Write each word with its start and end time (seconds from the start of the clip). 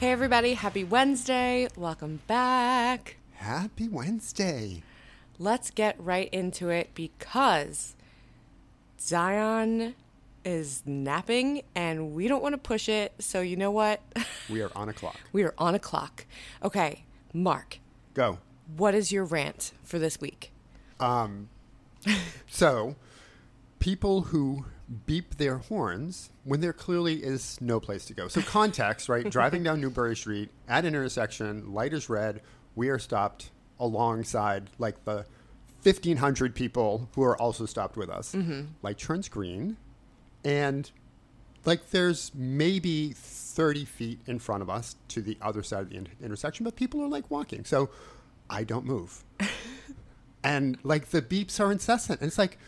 Hey, 0.00 0.12
everybody. 0.12 0.54
Happy 0.54 0.82
Wednesday. 0.82 1.68
Welcome 1.76 2.22
back. 2.26 3.16
Happy 3.34 3.86
Wednesday. 3.86 4.82
Let's 5.38 5.70
get 5.70 5.94
right 5.98 6.30
into 6.32 6.70
it 6.70 6.88
because 6.94 7.96
Zion 8.98 9.94
is 10.42 10.82
napping 10.86 11.64
and 11.74 12.14
we 12.14 12.28
don't 12.28 12.42
want 12.42 12.54
to 12.54 12.58
push 12.58 12.88
it. 12.88 13.12
So, 13.18 13.42
you 13.42 13.56
know 13.56 13.70
what? 13.70 14.00
We 14.48 14.62
are 14.62 14.70
on 14.74 14.88
a 14.88 14.94
clock. 14.94 15.16
we 15.34 15.42
are 15.42 15.52
on 15.58 15.74
a 15.74 15.78
clock. 15.78 16.24
Okay, 16.62 17.04
Mark, 17.34 17.78
Go. 18.14 18.38
what 18.78 18.94
is 18.94 19.12
your 19.12 19.24
rant 19.26 19.72
for 19.84 19.98
this 19.98 20.18
week? 20.18 20.50
Um, 20.98 21.50
so, 22.48 22.96
people 23.80 24.22
who 24.22 24.64
beep 25.06 25.36
their 25.36 25.58
horns 25.58 26.30
when 26.44 26.60
there 26.60 26.72
clearly 26.72 27.22
is 27.22 27.58
no 27.60 27.78
place 27.78 28.04
to 28.06 28.14
go. 28.14 28.28
So, 28.28 28.42
context, 28.42 29.08
right? 29.08 29.28
Driving 29.30 29.62
down 29.62 29.80
Newbury 29.80 30.16
Street 30.16 30.50
at 30.68 30.84
an 30.84 30.94
intersection, 30.94 31.72
light 31.72 31.92
is 31.92 32.08
red. 32.08 32.40
We 32.74 32.88
are 32.88 32.98
stopped 32.98 33.50
alongside 33.78 34.70
like 34.78 35.04
the 35.04 35.26
1,500 35.82 36.54
people 36.54 37.08
who 37.14 37.22
are 37.22 37.40
also 37.40 37.66
stopped 37.66 37.96
with 37.96 38.10
us. 38.10 38.34
Mm-hmm. 38.34 38.62
Light 38.82 38.98
turns 38.98 39.28
green, 39.28 39.76
and 40.44 40.90
like 41.64 41.90
there's 41.90 42.32
maybe 42.34 43.12
30 43.14 43.84
feet 43.84 44.20
in 44.26 44.38
front 44.38 44.62
of 44.62 44.70
us 44.70 44.96
to 45.08 45.22
the 45.22 45.38
other 45.40 45.62
side 45.62 45.82
of 45.82 45.90
the 45.90 45.96
inter- 45.96 46.12
intersection, 46.22 46.64
but 46.64 46.76
people 46.76 47.00
are 47.02 47.08
like 47.08 47.30
walking. 47.30 47.64
So, 47.64 47.90
I 48.48 48.64
don't 48.64 48.84
move 48.84 49.22
and 50.42 50.78
like 50.82 51.10
the 51.10 51.22
beeps 51.22 51.60
are 51.60 51.70
incessant. 51.70 52.20
And 52.20 52.28
it's 52.28 52.38
like, 52.38 52.58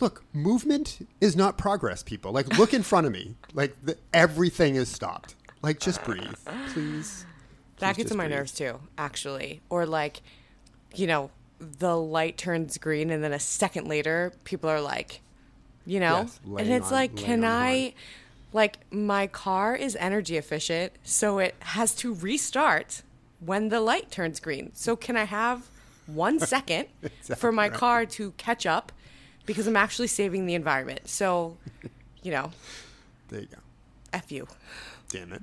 look, 0.00 0.24
movement 0.32 1.06
is 1.20 1.36
not 1.36 1.58
progress, 1.58 2.02
people. 2.02 2.32
Like, 2.32 2.58
look 2.58 2.74
in 2.74 2.82
front 2.82 3.06
of 3.06 3.12
me. 3.12 3.34
Like, 3.54 3.76
the, 3.82 3.96
everything 4.12 4.76
is 4.76 4.88
stopped. 4.88 5.34
Like, 5.62 5.78
just 5.78 6.02
breathe, 6.04 6.34
please. 6.68 7.24
That 7.82 7.96
Please 7.96 8.04
gets 8.04 8.12
on 8.12 8.18
my 8.18 8.26
breathe. 8.26 8.38
nerves 8.38 8.52
too, 8.52 8.80
actually. 8.96 9.60
Or 9.68 9.86
like, 9.86 10.22
you 10.94 11.08
know, 11.08 11.30
the 11.58 11.96
light 11.96 12.36
turns 12.36 12.78
green 12.78 13.10
and 13.10 13.24
then 13.24 13.32
a 13.32 13.40
second 13.40 13.88
later 13.88 14.32
people 14.44 14.70
are 14.70 14.80
like, 14.80 15.20
you 15.84 15.98
know? 15.98 16.20
Yes, 16.20 16.40
and 16.58 16.70
it's 16.70 16.86
on- 16.86 16.92
like, 16.92 17.16
can 17.16 17.44
I 17.44 17.94
like 18.52 18.78
my 18.92 19.26
car 19.26 19.74
is 19.74 19.96
energy 19.96 20.36
efficient, 20.36 20.92
so 21.02 21.40
it 21.40 21.56
has 21.60 21.94
to 21.96 22.14
restart 22.14 23.02
when 23.40 23.68
the 23.68 23.80
light 23.80 24.12
turns 24.12 24.38
green. 24.38 24.70
So 24.74 24.94
can 24.94 25.16
I 25.16 25.24
have 25.24 25.68
one 26.06 26.38
second 26.38 26.86
for 27.36 27.50
my 27.50 27.68
right. 27.68 27.72
car 27.76 28.06
to 28.06 28.30
catch 28.32 28.64
up 28.64 28.92
because 29.46 29.66
I'm 29.66 29.76
actually 29.76 30.08
saving 30.08 30.46
the 30.46 30.54
environment. 30.54 31.08
So, 31.08 31.56
you 32.22 32.30
know, 32.30 32.50
There 33.28 33.40
you 33.40 33.46
go. 33.46 33.58
F 34.12 34.30
you. 34.32 34.46
Damn 35.08 35.32
it. 35.32 35.42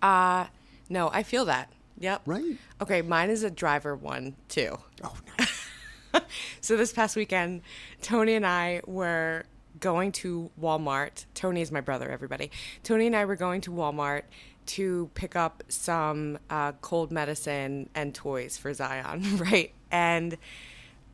Uh 0.00 0.46
no, 0.88 1.10
I 1.12 1.22
feel 1.22 1.44
that. 1.46 1.72
Yep. 1.98 2.22
Right? 2.26 2.56
Okay, 2.80 3.02
mine 3.02 3.30
is 3.30 3.42
a 3.42 3.50
driver 3.50 3.94
one 3.94 4.34
too. 4.48 4.78
Oh, 5.04 5.14
nice. 5.38 5.68
So 6.60 6.76
this 6.76 6.92
past 6.92 7.16
weekend, 7.16 7.62
Tony 8.02 8.34
and 8.34 8.46
I 8.46 8.82
were 8.86 9.44
going 9.80 10.12
to 10.12 10.50
Walmart. 10.60 11.24
Tony 11.34 11.60
is 11.62 11.72
my 11.72 11.80
brother, 11.80 12.08
everybody. 12.10 12.50
Tony 12.84 13.06
and 13.06 13.16
I 13.16 13.24
were 13.24 13.34
going 13.34 13.60
to 13.62 13.70
Walmart 13.70 14.22
to 14.66 15.10
pick 15.14 15.34
up 15.34 15.62
some 15.68 16.38
uh, 16.50 16.72
cold 16.82 17.10
medicine 17.10 17.88
and 17.94 18.14
toys 18.14 18.58
for 18.58 18.72
Zion, 18.74 19.36
right? 19.38 19.72
And 19.90 20.36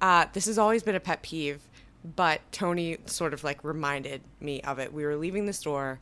uh, 0.03 0.27
this 0.33 0.47
has 0.47 0.59
always 0.59 0.83
been 0.83 0.97
a 0.97 1.01
pet 1.01 1.23
peeve, 1.23 1.63
but 2.05 2.41
Tony 2.53 2.99
sort 3.07 3.35
of 3.35 3.45
like 3.45 3.63
reminded 3.65 4.23
me 4.41 4.61
of 4.63 4.79
it. 4.79 4.93
We 4.93 5.05
were 5.05 5.17
leaving 5.17 5.47
the 5.47 5.53
store. 5.53 6.01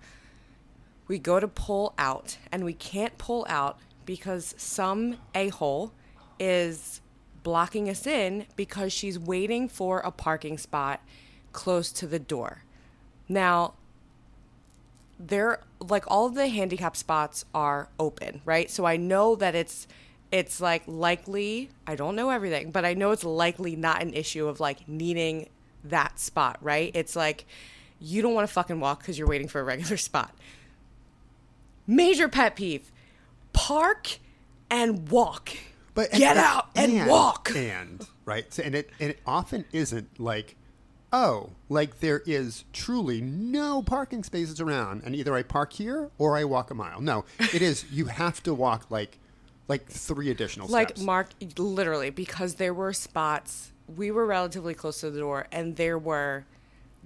We 1.09 1.19
go 1.19 1.41
to 1.41 1.49
pull 1.49 1.95
out, 1.99 2.37
and 2.51 2.65
we 2.65 2.73
can't 2.73 3.17
pull 3.19 3.47
out 3.49 3.79
because 4.05 4.55
some 4.59 5.17
a 5.35 5.49
hole 5.49 5.93
is 6.39 7.01
blocking 7.43 7.89
us 7.89 8.07
in 8.07 8.47
because 8.57 8.93
she's 8.93 9.19
waiting 9.19 9.69
for 9.69 10.01
a 10.01 10.11
parking 10.11 10.59
spot 10.59 11.01
close 11.53 11.93
to 11.93 12.07
the 12.07 12.19
door. 12.19 12.65
Now, 13.29 13.75
there 15.19 15.61
like 15.81 16.05
all 16.09 16.29
the 16.29 16.49
handicap 16.49 16.97
spots 16.97 17.45
are 17.55 17.89
open, 17.99 18.43
right? 18.45 18.71
So 18.71 18.85
I 18.85 18.97
know 18.97 19.35
that 19.37 19.55
it's 19.55 19.87
it's 20.33 20.61
like 20.61 20.83
likely, 20.87 21.71
I 21.87 21.95
don't 21.95 22.17
know 22.17 22.31
everything, 22.31 22.73
but 22.73 22.85
I 22.85 22.95
know 22.95 23.13
it's 23.13 23.25
likely 23.25 23.77
not 23.77 24.03
an 24.03 24.13
issue 24.13 24.49
of 24.49 24.61
like 24.61 24.89
needing 24.89 25.49
that 25.91 26.19
spot, 26.19 26.59
right? 26.61 26.91
It's 26.95 27.17
like 27.17 27.47
you 28.01 28.23
don't 28.23 28.35
want 28.35 28.47
to 28.47 28.53
fucking 28.53 28.81
walk 28.81 29.05
cuz 29.05 29.19
you're 29.19 29.29
waiting 29.29 29.49
for 29.49 29.61
a 29.61 29.65
regular 29.65 29.97
spot. 30.09 30.35
Major 31.87 32.29
pet 32.29 32.57
peeve. 32.57 32.91
Park 33.53 34.19
and 34.71 35.09
walk. 35.09 35.51
But 35.95 36.13
Get 36.13 36.37
out 36.37 36.69
and 36.75 37.07
walk. 37.07 37.51
And 37.57 38.07
right, 38.27 38.53
so, 38.53 38.63
and 38.63 38.75
it 38.75 38.91
and 39.01 39.11
it 39.11 39.21
often 39.27 39.65
isn't 39.73 40.21
like, 40.21 40.57
oh, 41.11 41.51
like 41.71 42.01
there 42.01 42.23
is 42.27 42.65
truly 42.75 43.23
no 43.23 43.81
parking 43.83 44.23
spaces 44.23 44.61
around, 44.61 45.05
and 45.05 45.17
either 45.17 45.35
I 45.35 45.43
park 45.43 45.73
here 45.73 46.11
or 46.19 46.37
I 46.37 46.45
walk 46.45 46.71
a 46.71 46.75
mile. 46.75 47.01
No, 47.01 47.25
it 47.39 47.63
is 47.63 47.91
you 47.91 48.07
have 48.07 48.43
to 48.43 48.53
walk 48.53 48.91
like, 48.91 49.19
like 49.69 49.87
three 49.89 50.31
additional 50.31 50.69
like 50.69 50.89
steps. 50.89 51.01
Like 51.01 51.07
Mark, 51.07 51.29
literally, 51.57 52.11
because 52.11 52.57
there 52.57 52.75
were 52.75 52.93
spots. 52.93 53.73
We 53.95 54.11
were 54.11 54.27
relatively 54.27 54.75
close 54.75 55.01
to 55.01 55.11
the 55.11 55.21
door, 55.21 55.47
and 55.53 55.77
there 55.77 55.99
were 55.99 56.45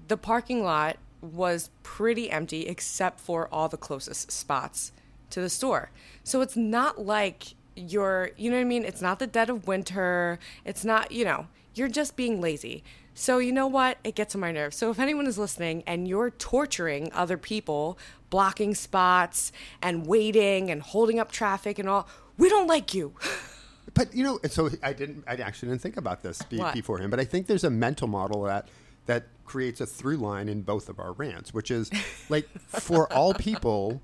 the 0.09 0.17
parking 0.17 0.63
lot 0.63 0.97
was 1.21 1.71
pretty 1.83 2.31
empty 2.31 2.67
except 2.67 3.21
for 3.21 3.49
all 3.53 3.69
the 3.69 3.77
closest 3.77 4.31
spots 4.31 4.93
to 5.31 5.41
the 5.41 5.51
store. 5.51 5.91
So 6.25 6.41
it's 6.41 6.57
not 6.57 7.05
like 7.05 7.55
you're, 7.77 8.31
you 8.37 8.51
know 8.51 8.57
what 8.57 8.63
I 8.63 8.65
mean? 8.65 8.85
It's 8.85 9.03
not 9.03 9.19
the 9.19 9.27
dead 9.27 9.51
of 9.51 9.67
winter. 9.67 10.39
It's 10.65 10.85
not, 10.85 11.13
you 11.13 11.25
know, 11.25 11.47
you're 11.75 11.89
just 11.89 12.17
being 12.17 12.41
lazy. 12.41 12.83
So 13.15 13.39
you 13.39 13.53
know 13.53 13.67
what? 13.67 13.99
It 14.03 14.15
gets 14.15 14.35
on 14.35 14.41
my 14.41 14.53
nerves. 14.53 14.77
So 14.77 14.91
if 14.91 14.99
anyone 14.99 15.27
is 15.27 15.39
listening 15.39 15.83
and 15.87 16.09
you're 16.09 16.31
torturing 16.31 17.13
other 17.13 17.37
people, 17.37 17.99
blocking 18.31 18.75
spots 18.75 19.53
and 19.83 20.07
waiting 20.07 20.71
and 20.71 20.83
holding 20.83 21.19
up 21.19 21.31
traffic 21.31 21.79
and 21.79 21.89
all, 21.89 22.09
we 22.39 22.49
don't 22.49 22.67
like 22.67 22.95
you. 22.95 23.15
But 23.95 24.15
you 24.15 24.23
know, 24.25 24.39
so 24.49 24.71
I 24.83 24.93
didn't. 24.93 25.25
I 25.27 25.35
actually 25.37 25.71
didn't 25.71 25.83
think 25.83 25.97
about 25.97 26.23
this 26.23 26.43
be, 26.43 26.59
What? 26.59 26.75
him. 27.01 27.11
But 27.11 27.21
I 27.21 27.25
think 27.25 27.47
there's 27.47 27.65
a 27.65 27.71
mental 27.71 28.09
model 28.09 28.43
that 28.45 28.69
that 29.07 29.25
creates 29.45 29.81
a 29.81 29.87
through 29.87 30.17
line 30.19 30.49
in 30.49 30.63
both 30.63 30.89
of 30.89 30.99
our 31.01 31.13
rants, 31.13 31.53
which 31.53 31.71
is 31.71 31.91
like 32.29 32.49
for 32.69 33.13
all 33.13 33.35
people, 33.35 34.01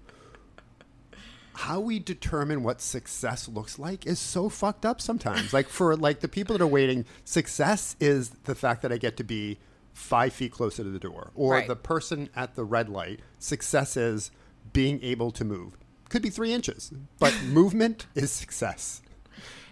how 1.54 1.80
we 1.80 1.98
determine 1.98 2.62
what 2.62 2.80
success 2.80 3.48
looks 3.48 3.78
like 3.78 4.06
is 4.06 4.18
so 4.18 4.48
fucked 4.48 4.84
up 4.84 5.00
sometimes. 5.00 5.52
like 5.52 5.68
for 5.68 5.96
like 5.96 6.20
the 6.20 6.28
people 6.28 6.56
that 6.58 6.62
are 6.62 6.66
waiting, 6.66 7.04
success 7.24 7.96
is 8.00 8.30
the 8.44 8.54
fact 8.54 8.82
that 8.82 8.92
I 8.92 8.98
get 8.98 9.16
to 9.18 9.24
be 9.24 9.58
five 9.92 10.32
feet 10.34 10.52
closer 10.52 10.82
to 10.82 10.90
the 10.90 10.98
door, 10.98 11.30
or 11.34 11.52
Right. 11.54 11.66
the 11.68 11.76
person 11.76 12.28
at 12.36 12.54
the 12.54 12.64
red 12.64 12.88
light. 12.90 13.20
Success 13.38 13.96
is 13.96 14.30
being 14.74 15.02
able 15.02 15.30
to 15.30 15.44
move. 15.44 15.78
Could 16.10 16.20
be 16.22 16.28
three 16.30 16.52
inches, 16.52 16.92
but 17.18 17.34
movement 17.44 18.06
is 18.14 18.30
success. 18.30 19.00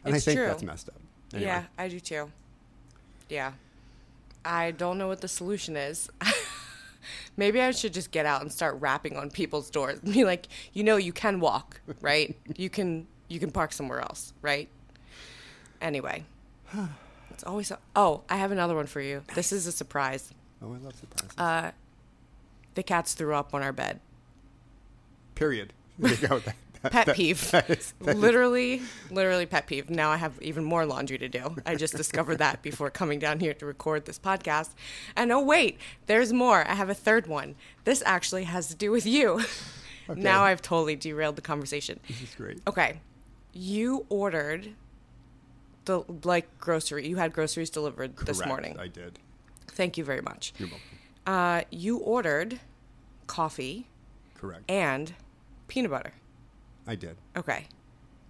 And 0.04 0.14
It's 0.14 0.24
I 0.26 0.30
think 0.30 0.38
true. 0.38 0.46
that's 0.46 0.62
messed 0.62 0.88
up. 0.88 1.00
Anyway. 1.32 1.46
Yeah, 1.48 1.64
I 1.78 1.88
do 1.88 1.98
too. 2.00 2.30
Yeah. 3.28 3.52
I 4.44 4.70
don't 4.72 4.98
know 4.98 5.08
what 5.08 5.20
the 5.20 5.28
solution 5.28 5.76
is. 5.76 6.10
Maybe 7.36 7.60
I 7.60 7.70
should 7.72 7.92
just 7.94 8.10
get 8.10 8.26
out 8.26 8.42
and 8.42 8.52
start 8.52 8.76
rapping 8.80 9.16
on 9.16 9.30
people's 9.30 9.70
doors. 9.70 9.98
Be 10.04 10.24
like, 10.24 10.46
you 10.72 10.84
know, 10.84 10.96
you 10.96 11.12
can 11.12 11.40
walk, 11.40 11.80
right? 12.00 12.36
you 12.56 12.70
can 12.70 13.06
you 13.28 13.40
can 13.40 13.50
park 13.50 13.72
somewhere 13.72 14.00
else, 14.00 14.32
right? 14.42 14.68
Anyway, 15.80 16.24
it's 17.30 17.42
always. 17.44 17.70
A- 17.70 17.78
oh, 17.96 18.22
I 18.28 18.36
have 18.36 18.52
another 18.52 18.74
one 18.74 18.86
for 18.86 19.00
you. 19.00 19.22
This 19.34 19.50
is 19.52 19.66
a 19.66 19.72
surprise. 19.72 20.32
Oh, 20.62 20.72
I 20.74 20.78
love 20.78 20.94
surprises. 20.94 21.38
Uh, 21.38 21.70
The 22.74 22.82
cats 22.82 23.14
threw 23.14 23.34
up 23.34 23.54
on 23.54 23.62
our 23.62 23.72
bed. 23.72 24.00
Period. 25.34 25.72
There 26.84 26.90
you 26.90 26.90
go. 26.90 26.90
That- 26.90 26.92
that- 26.92 26.92
Pet 26.92 27.06
that- 27.06 27.16
peeve. 27.16 27.50
that 27.50 27.70
is- 27.70 27.94
that 28.00 28.10
is- 28.16 28.20
literally, 28.20 28.82
literally 29.10 29.46
pet 29.46 29.66
peeve. 29.66 29.90
Now 29.90 30.10
I 30.10 30.16
have 30.16 30.40
even 30.42 30.64
more 30.64 30.84
laundry 30.86 31.18
to 31.18 31.28
do. 31.28 31.56
I 31.66 31.74
just 31.74 31.96
discovered 31.96 32.36
that 32.38 32.62
before 32.62 32.90
coming 32.90 33.18
down 33.18 33.40
here 33.40 33.54
to 33.54 33.66
record 33.66 34.04
this 34.06 34.18
podcast. 34.18 34.70
And 35.16 35.32
oh, 35.32 35.40
wait, 35.42 35.78
there's 36.06 36.32
more. 36.32 36.66
I 36.68 36.74
have 36.74 36.88
a 36.90 36.94
third 36.94 37.26
one. 37.26 37.54
This 37.84 38.02
actually 38.06 38.44
has 38.44 38.68
to 38.68 38.74
do 38.74 38.90
with 38.90 39.06
you. 39.06 39.40
Okay. 40.08 40.20
Now 40.20 40.42
I've 40.44 40.60
totally 40.60 40.96
derailed 40.96 41.36
the 41.36 41.42
conversation. 41.42 41.98
This 42.06 42.20
is 42.20 42.34
great. 42.34 42.60
Okay. 42.66 43.00
You 43.54 44.04
ordered 44.10 44.74
the 45.86 46.02
like 46.24 46.46
grocery. 46.58 47.06
You 47.08 47.16
had 47.16 47.32
groceries 47.32 47.70
delivered 47.70 48.16
this 48.18 48.44
morning. 48.44 48.76
I 48.78 48.88
did. 48.88 49.18
Thank 49.68 49.96
you 49.96 50.04
very 50.04 50.20
much. 50.20 50.52
You're 50.58 50.68
welcome. 50.68 50.88
Uh, 51.26 51.62
you 51.70 51.98
ordered 51.98 52.60
coffee 53.26 53.86
Correct. 54.34 54.70
and 54.70 55.14
peanut 55.68 55.90
butter. 55.90 56.12
I 56.86 56.94
did. 56.94 57.16
Okay. 57.36 57.66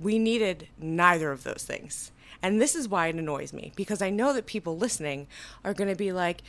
We 0.01 0.19
needed 0.19 0.69
neither 0.79 1.31
of 1.33 1.45
those 1.45 1.65
things. 1.67 2.13
And 2.43 2.61
this 2.61 2.75
is 2.75 2.89
why 2.89 3.07
it 3.07 3.15
annoys 3.15 3.53
me 3.53 3.73
because 3.77 4.03
I 4.03 4.11
know 4.11 4.33
that 4.33 4.47
people 4.47 4.77
listening 4.77 5.27
are 5.65 5.73
going 5.73 5.89
to 5.89 5.97
be 5.97 6.13
like, 6.13 6.43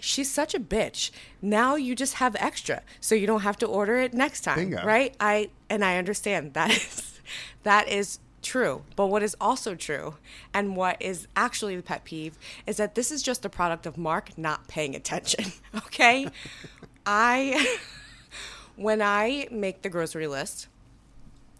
she's 0.00 0.30
such 0.30 0.54
a 0.54 0.60
bitch. 0.60 1.10
Now 1.40 1.76
you 1.76 1.94
just 1.94 2.14
have 2.14 2.34
extra 2.38 2.82
so 3.00 3.14
you 3.14 3.26
don't 3.26 3.42
have 3.42 3.56
to 3.58 3.66
order 3.66 3.96
it 3.96 4.12
next 4.12 4.40
time, 4.42 4.56
Bingo. 4.56 4.84
right? 4.84 5.14
I 5.20 5.50
and 5.70 5.84
I 5.84 5.98
understand 5.98 6.54
that 6.54 6.70
is 6.70 7.20
that 7.62 7.88
is 7.88 8.18
true. 8.42 8.84
But 8.94 9.06
what 9.06 9.22
is 9.22 9.36
also 9.40 9.74
true, 9.74 10.16
and 10.54 10.76
what 10.76 11.00
is 11.00 11.26
actually 11.36 11.76
the 11.76 11.82
pet 11.82 12.04
peeve, 12.04 12.38
is 12.66 12.76
that 12.76 12.94
this 12.94 13.10
is 13.10 13.22
just 13.22 13.44
a 13.44 13.48
product 13.48 13.86
of 13.86 13.98
Mark 13.98 14.38
not 14.38 14.68
paying 14.68 14.94
attention. 14.94 15.52
Okay? 15.76 16.28
I, 17.04 17.76
when 18.76 19.02
I 19.02 19.48
make 19.50 19.82
the 19.82 19.88
grocery 19.88 20.26
list, 20.26 20.68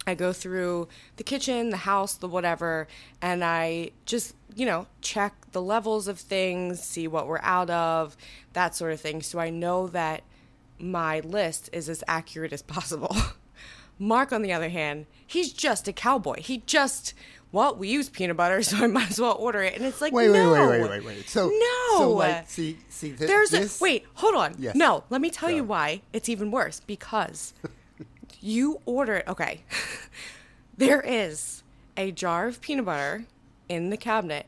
I 0.07 0.15
go 0.15 0.31
through 0.33 0.87
the 1.17 1.23
kitchen, 1.23 1.69
the 1.69 1.77
house, 1.77 2.13
the 2.15 2.27
whatever, 2.29 2.87
and 3.21 3.43
I 3.43 3.91
just, 4.05 4.33
you 4.55 4.65
know, 4.65 4.87
check 5.01 5.51
the 5.51 5.61
levels 5.61 6.07
of 6.07 6.17
things, 6.19 6.81
see 6.81 7.07
what 7.07 7.27
we're 7.27 7.41
out 7.43 7.69
of, 7.69 8.15
that 8.53 8.73
sort 8.73 8.93
of 8.93 9.01
thing. 9.01 9.21
So 9.21 9.37
I 9.37 9.49
know 9.49 9.87
that 9.89 10.23
my 10.79 11.19
list 11.19 11.69
is 11.73 11.89
as 11.89 12.03
accurate 12.07 12.53
as 12.53 12.61
possible. 12.77 13.15
Mark, 13.99 14.31
on 14.31 14.43
the 14.43 14.53
other 14.53 14.69
hand, 14.69 15.07
he's 15.25 15.51
just 15.51 15.87
a 15.87 15.93
cowboy. 15.93 16.39
He 16.39 16.59
just, 16.67 17.13
well, 17.51 17.75
we 17.75 17.89
use 17.89 18.09
peanut 18.09 18.37
butter, 18.37 18.61
so 18.63 18.77
I 18.77 18.87
might 18.87 19.09
as 19.09 19.19
well 19.19 19.35
order 19.39 19.61
it. 19.63 19.75
And 19.75 19.83
it's 19.85 19.99
like, 20.01 20.13
Wait, 20.13 20.29
no. 20.31 20.53
wait, 20.53 20.69
wait, 20.69 20.81
wait, 20.81 20.89
wait, 20.89 21.05
wait. 21.05 21.29
So 21.29 21.47
no. 21.49 21.97
So 21.97 22.11
like, 22.11 22.47
see, 22.49 22.77
see, 22.89 23.11
thi- 23.11 23.25
There's 23.25 23.49
this. 23.49 23.81
a 23.81 23.83
wait, 23.83 24.05
hold 24.13 24.35
on. 24.35 24.55
Yes. 24.57 24.75
No, 24.75 25.03
let 25.09 25.19
me 25.19 25.29
tell 25.31 25.49
you 25.51 25.63
why 25.65 26.01
it's 26.13 26.29
even 26.29 26.51
worse. 26.51 26.79
Because 26.79 27.53
you 28.41 28.81
order 28.85 29.15
it. 29.15 29.27
Okay, 29.27 29.61
there 30.77 31.01
is 31.01 31.63
a 31.95 32.11
jar 32.11 32.47
of 32.47 32.61
peanut 32.61 32.85
butter 32.85 33.25
in 33.69 33.89
the 33.89 33.97
cabinet 33.97 34.45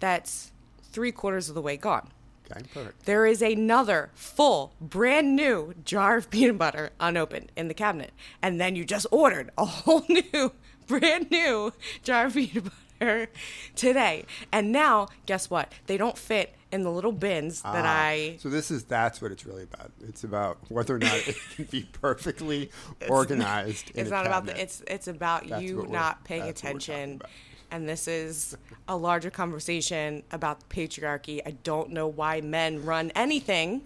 that's 0.00 0.52
three 0.82 1.12
quarters 1.12 1.48
of 1.48 1.54
the 1.54 1.62
way 1.62 1.76
gone. 1.76 2.10
Okay, 2.50 2.62
perfect. 2.74 3.04
There 3.06 3.24
is 3.26 3.40
another 3.40 4.10
full, 4.14 4.72
brand 4.80 5.36
new 5.36 5.74
jar 5.84 6.16
of 6.16 6.30
peanut 6.30 6.58
butter 6.58 6.90
unopened 7.00 7.52
in 7.56 7.68
the 7.68 7.74
cabinet. 7.74 8.12
And 8.42 8.60
then 8.60 8.76
you 8.76 8.84
just 8.84 9.06
ordered 9.10 9.50
a 9.56 9.64
whole 9.66 10.04
new, 10.08 10.52
brand 10.86 11.30
new 11.30 11.72
jar 12.02 12.26
of 12.26 12.34
peanut 12.34 12.64
butter 12.98 13.28
today. 13.74 14.24
And 14.50 14.72
now, 14.72 15.08
guess 15.26 15.48
what? 15.48 15.72
They 15.86 15.96
don't 15.96 16.18
fit 16.18 16.54
in 16.72 16.82
the 16.82 16.90
little 16.90 17.12
bins 17.12 17.60
that 17.62 17.84
Ah, 17.84 18.04
I. 18.06 18.36
So 18.40 18.48
this 18.48 18.70
is 18.70 18.84
that's 18.84 19.20
what 19.22 19.30
it's 19.30 19.44
really 19.44 19.62
about. 19.64 19.92
It's 20.08 20.24
about 20.24 20.58
whether 20.68 20.96
or 20.96 20.98
not 20.98 21.16
it 21.28 21.36
can 21.54 21.66
be 21.66 21.86
perfectly 22.00 22.70
organized. 23.08 23.90
in 23.90 24.00
It's 24.00 24.10
not 24.10 24.26
about 24.26 24.46
the. 24.46 24.60
It's 24.60 24.82
it's 24.88 25.06
about 25.06 25.46
That's 25.46 25.62
you 25.62 25.86
not 25.88 26.24
paying 26.24 26.46
that's 26.46 26.62
what 26.64 26.72
we're 26.74 26.80
talking 26.80 26.94
attention. 26.94 27.22
And 27.70 27.88
this 27.88 28.06
is 28.08 28.56
a 28.88 28.96
larger 28.96 29.30
conversation 29.30 30.22
about 30.30 30.68
patriarchy. 30.68 31.40
I 31.46 31.52
don't 31.62 31.90
know 31.90 32.06
why 32.06 32.40
men 32.42 32.84
run 32.84 33.12
anything. 33.14 33.82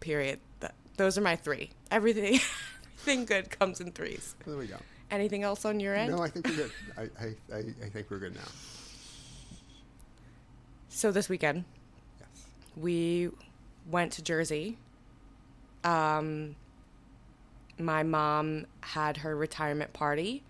Period. 0.00 0.40
Th- 0.60 0.72
those 0.96 1.16
are 1.16 1.20
my 1.20 1.36
three. 1.36 1.70
Everything, 1.92 2.40
everything 3.00 3.24
good 3.24 3.56
comes 3.56 3.80
in 3.80 3.92
threes. 3.92 4.34
There 4.44 4.56
we 4.56 4.66
go. 4.66 4.76
Anything 5.10 5.44
else 5.44 5.64
on 5.64 5.78
your 5.78 5.94
end? 5.94 6.10
No, 6.10 6.22
I 6.22 6.28
think 6.28 6.48
we're 6.48 6.56
good. 6.56 6.72
I, 6.98 7.02
I, 7.02 7.34
I, 7.54 7.58
I 7.84 7.88
think 7.88 8.10
we're 8.10 8.18
good 8.18 8.34
now. 8.34 8.40
So 10.96 11.12
this 11.12 11.28
weekend 11.28 11.66
Yes. 12.18 12.46
we 12.74 13.28
went 13.90 14.12
to 14.12 14.22
Jersey. 14.22 14.78
Um, 15.84 16.56
my 17.78 18.02
mom 18.02 18.64
had 18.80 19.18
her 19.18 19.36
retirement 19.36 19.92
party. 19.92 20.42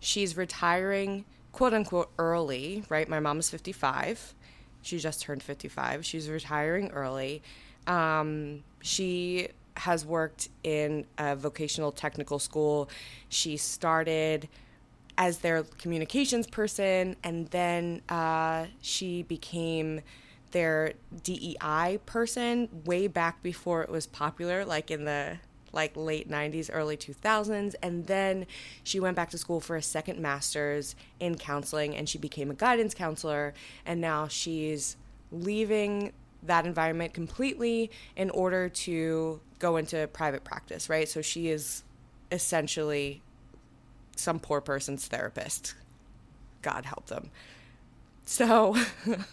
She's 0.00 0.34
retiring, 0.34 1.26
quote 1.52 1.74
unquote, 1.74 2.10
early, 2.18 2.84
right? 2.88 3.06
My 3.06 3.20
mom 3.20 3.38
is 3.38 3.50
55. 3.50 4.34
She 4.80 4.98
just 4.98 5.20
turned 5.20 5.42
55. 5.42 6.06
She's 6.06 6.30
retiring 6.30 6.90
early. 6.92 7.42
Um, 7.86 8.64
she 8.80 9.48
has 9.76 10.06
worked 10.06 10.48
in 10.64 11.04
a 11.18 11.36
vocational 11.36 11.92
technical 11.92 12.38
school. 12.38 12.88
She 13.28 13.58
started 13.58 14.48
as 15.18 15.38
their 15.38 15.62
communications 15.62 16.46
person, 16.46 17.16
and 17.22 17.48
then 17.48 18.02
uh, 18.08 18.66
she 18.80 19.22
became 19.22 20.00
their 20.52 20.92
DEI 21.22 21.98
person 22.06 22.68
way 22.84 23.06
back 23.06 23.42
before 23.42 23.82
it 23.82 23.90
was 23.90 24.06
popular, 24.06 24.64
like 24.64 24.90
in 24.90 25.04
the 25.04 25.38
like 25.72 25.96
late 25.96 26.30
90s, 26.30 26.70
early 26.72 26.96
2000s. 26.96 27.74
And 27.82 28.06
then 28.06 28.46
she 28.82 28.98
went 28.98 29.16
back 29.16 29.30
to 29.30 29.38
school 29.38 29.60
for 29.60 29.76
a 29.76 29.82
second 29.82 30.18
master's 30.18 30.94
in 31.20 31.36
counseling, 31.36 31.94
and 31.94 32.08
she 32.08 32.18
became 32.18 32.50
a 32.50 32.54
guidance 32.54 32.94
counselor. 32.94 33.54
And 33.84 34.00
now 34.00 34.28
she's 34.28 34.96
leaving 35.30 36.12
that 36.42 36.66
environment 36.66 37.12
completely 37.12 37.90
in 38.16 38.30
order 38.30 38.68
to 38.68 39.40
go 39.58 39.76
into 39.76 40.06
private 40.08 40.44
practice, 40.44 40.88
right? 40.88 41.08
So 41.08 41.22
she 41.22 41.48
is 41.48 41.82
essentially 42.30 43.22
some 44.16 44.40
poor 44.40 44.60
person's 44.60 45.06
therapist. 45.06 45.74
God 46.62 46.84
help 46.84 47.06
them. 47.06 47.30
So, 48.24 48.76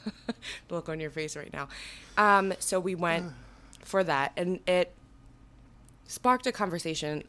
look 0.70 0.88
on 0.88 1.00
your 1.00 1.10
face 1.10 1.36
right 1.36 1.52
now. 1.52 1.68
Um, 2.16 2.54
so 2.60 2.80
we 2.80 2.94
went 2.94 3.32
for 3.80 4.04
that, 4.04 4.34
and 4.38 4.60
it 4.68 4.94
sparked 6.06 6.46
a 6.46 6.52
conversation 6.52 7.24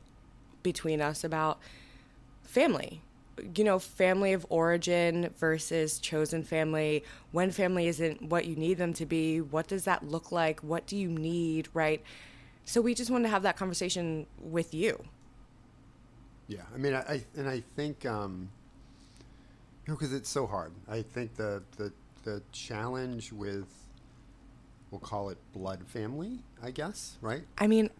between 0.62 1.01
us 1.01 1.25
about 1.25 1.59
family. 2.43 3.01
You 3.56 3.65
know, 3.65 3.79
family 3.79 4.33
of 4.33 4.47
origin 4.49 5.31
versus 5.39 5.99
chosen 5.99 6.45
family. 6.45 7.03
When 7.33 7.51
family 7.51 7.89
isn't 7.89 8.23
what 8.23 8.45
you 8.45 8.55
need 8.56 8.75
them 8.79 8.93
to 8.95 9.06
be, 9.06 9.41
what 9.41 9.67
does 9.67 9.85
that 9.85 10.06
look 10.06 10.31
like? 10.31 10.61
What 10.61 10.87
do 10.87 10.97
you 10.97 11.09
need, 11.09 11.69
right? 11.75 12.03
So 12.65 12.81
we 12.81 12.95
just 12.95 13.11
wanted 13.11 13.25
to 13.25 13.31
have 13.31 13.43
that 13.43 13.56
conversation 13.56 14.27
with 14.39 14.73
you. 14.73 15.03
Yeah, 16.49 16.62
I 16.75 16.79
mean, 16.79 16.94
I, 16.94 17.00
I 17.00 17.25
and 17.37 17.49
I 17.49 17.62
think, 17.76 18.05
um, 18.06 18.49
you 19.87 19.93
know, 19.93 19.99
because 19.99 20.12
it's 20.12 20.29
so 20.29 20.46
hard. 20.46 20.73
I 20.88 21.02
think 21.02 21.35
the 21.37 21.62
the 21.76 21.93
the 22.25 22.43
challenge 22.52 23.32
with, 23.32 23.67
we'll 24.91 25.00
call 25.00 25.29
it 25.31 25.38
blood 25.52 25.81
family, 25.87 26.38
I 26.62 26.70
guess, 26.70 27.17
right? 27.20 27.43
I 27.58 27.67
mean, 27.67 27.91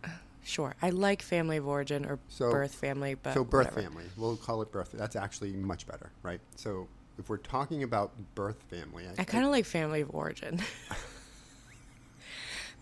sure, 0.44 0.75
I 0.82 0.91
like 0.91 1.23
family 1.23 1.58
of 1.58 1.67
origin 1.69 2.05
or 2.06 2.19
So- 2.29 2.50
birth 2.50 2.75
family, 2.75 3.14
but 3.14 3.35
so 3.35 3.44
birth 3.44 3.67
whatever. 3.75 3.82
family, 3.82 4.05
we'll 4.17 4.36
call 4.36 4.63
it 4.63 4.72
birth. 4.72 4.93
That's 4.93 5.17
actually 5.17 5.53
much 5.53 5.86
better, 5.86 6.10
right? 6.22 6.41
So 6.56 6.89
if 7.19 7.29
we're 7.29 7.36
talking 7.36 7.82
about 7.82 8.13
birth 8.34 8.63
family, 8.70 9.05
I, 9.06 9.22
I 9.22 9.24
kind 9.24 9.44
of 9.44 9.51
like 9.51 9.67
family 9.67 10.01
of 10.01 10.15
origin. 10.15 10.60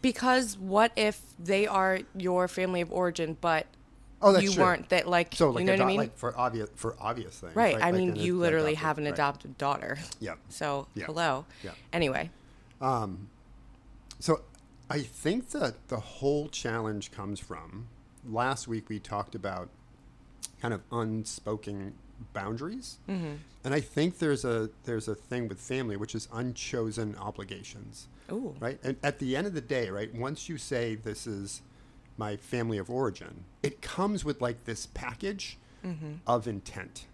because 0.02 0.58
what 0.58 0.92
if 0.96 1.20
they 1.38 1.66
are 1.66 2.00
your 2.16 2.48
family 2.48 2.80
of 2.80 2.92
origin, 2.92 3.36
but 3.40 3.66
Oh, 4.22 4.32
that's 4.32 4.44
you 4.44 4.52
true. 4.52 4.62
weren't 4.64 4.88
that 4.90 5.08
like 5.08 5.34
so 5.34 5.50
like 5.50 5.60
you 5.60 5.66
know 5.66 5.72
what 5.72 5.80
I 5.82 5.86
mean? 5.86 5.96
like 5.96 6.16
for 6.16 6.36
obvious 6.38 6.68
for 6.76 6.96
obvious 7.00 7.38
things, 7.40 7.54
right. 7.56 7.76
I 7.76 7.90
Like 7.90 7.94
mean, 7.94 8.10
an 8.10 8.16
you 8.16 8.38
literally 8.38 8.72
adopted- 8.72 8.86
have 8.86 8.98
an 8.98 9.04
right. 9.04 9.12
adopted 9.14 9.58
daughter. 9.58 9.98
Yeah. 10.20 10.34
So 10.48 10.86
Yeah. 10.94 11.06
hello. 11.06 11.44
Yeah. 11.62 11.72
Anyway, 11.92 12.30
Um, 12.80 13.28
So 14.20 14.42
I 14.90 15.00
think 15.00 15.50
that 15.50 15.88
the 15.88 15.98
whole 16.00 16.48
challenge 16.48 17.10
comes 17.10 17.40
from 17.40 17.88
last 18.24 18.68
week 18.68 18.88
we 18.88 18.98
talked 19.00 19.34
about 19.34 19.68
kind 20.60 20.72
of 20.74 20.82
unspoken 20.92 21.94
boundaries. 22.32 22.98
Mm-hmm. 23.08 23.34
And 23.64 23.74
I 23.74 23.80
think 23.80 24.18
there's 24.18 24.44
a 24.44 24.70
there's 24.84 25.08
a 25.08 25.14
thing 25.14 25.48
with 25.48 25.58
family 25.60 25.96
which 25.96 26.14
is 26.14 26.28
unchosen 26.32 27.16
obligations. 27.16 28.08
Ooh. 28.30 28.54
Right? 28.60 28.78
And 28.84 28.96
at 29.02 29.18
the 29.18 29.36
end 29.36 29.46
of 29.46 29.54
the 29.54 29.60
day, 29.60 29.90
right, 29.90 30.14
once 30.14 30.48
you 30.48 30.56
say 30.58 30.94
this 30.94 31.26
is 31.26 31.62
my 32.16 32.36
family 32.36 32.78
of 32.78 32.90
origin, 32.90 33.44
it 33.62 33.80
comes 33.82 34.24
with 34.24 34.40
like 34.40 34.64
this 34.64 34.86
package 34.86 35.58
of 36.28 36.46
intent. 36.46 37.06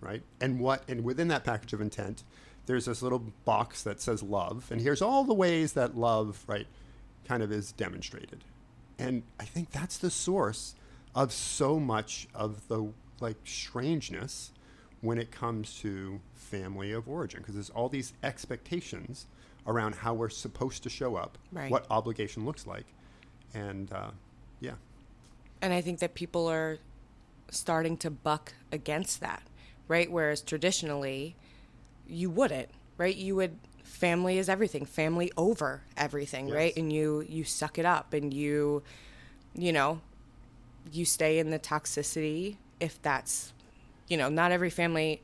Right? 0.00 0.22
And 0.40 0.60
what 0.60 0.84
and 0.88 1.02
within 1.02 1.28
that 1.28 1.42
package 1.44 1.72
of 1.72 1.80
intent, 1.80 2.22
there's 2.66 2.84
this 2.86 3.02
little 3.02 3.24
box 3.44 3.82
that 3.82 4.00
says 4.00 4.22
love, 4.22 4.70
and 4.70 4.80
here's 4.80 5.02
all 5.02 5.24
the 5.24 5.34
ways 5.34 5.72
that 5.74 5.96
love, 5.96 6.44
right, 6.46 6.66
kind 7.26 7.42
of 7.42 7.50
is 7.52 7.72
demonstrated. 7.72 8.44
And 8.98 9.24
I 9.40 9.44
think 9.44 9.70
that's 9.72 9.98
the 9.98 10.10
source 10.10 10.76
of 11.14 11.32
so 11.32 11.80
much 11.80 12.28
of 12.34 12.68
the 12.68 12.92
like 13.20 13.36
strangeness 13.44 14.52
when 15.00 15.18
it 15.18 15.30
comes 15.32 15.78
to 15.80 16.20
family 16.34 16.92
of 16.92 17.08
origin 17.08 17.40
because 17.40 17.54
there's 17.54 17.70
all 17.70 17.88
these 17.88 18.12
expectations 18.22 19.26
around 19.66 19.94
how 19.96 20.14
we're 20.14 20.28
supposed 20.28 20.82
to 20.84 20.88
show 20.88 21.16
up, 21.16 21.36
Right. 21.52 21.70
what 21.70 21.84
obligation 21.90 22.44
looks 22.44 22.66
like, 22.66 22.86
and 23.54 23.92
uh, 23.92 24.10
and 25.64 25.72
I 25.72 25.80
think 25.80 26.00
that 26.00 26.14
people 26.14 26.46
are 26.46 26.78
starting 27.50 27.96
to 27.98 28.10
buck 28.10 28.52
against 28.70 29.20
that, 29.20 29.42
right? 29.88 30.12
Whereas 30.12 30.42
traditionally, 30.42 31.36
you 32.06 32.28
wouldn't, 32.28 32.68
right? 32.98 33.16
You 33.16 33.36
would 33.36 33.58
family 33.82 34.36
is 34.36 34.50
everything, 34.50 34.84
family 34.84 35.32
over 35.38 35.82
everything, 35.96 36.50
right? 36.50 36.76
And 36.76 36.92
you 36.92 37.24
you 37.26 37.44
suck 37.44 37.78
it 37.78 37.86
up 37.86 38.12
and 38.12 38.32
you 38.32 38.82
you 39.54 39.72
know, 39.72 40.00
you 40.92 41.06
stay 41.06 41.38
in 41.38 41.50
the 41.50 41.58
toxicity 41.58 42.56
if 42.78 43.00
that's 43.00 43.54
you 44.06 44.18
know, 44.18 44.28
not 44.28 44.52
every 44.52 44.70
family 44.70 45.22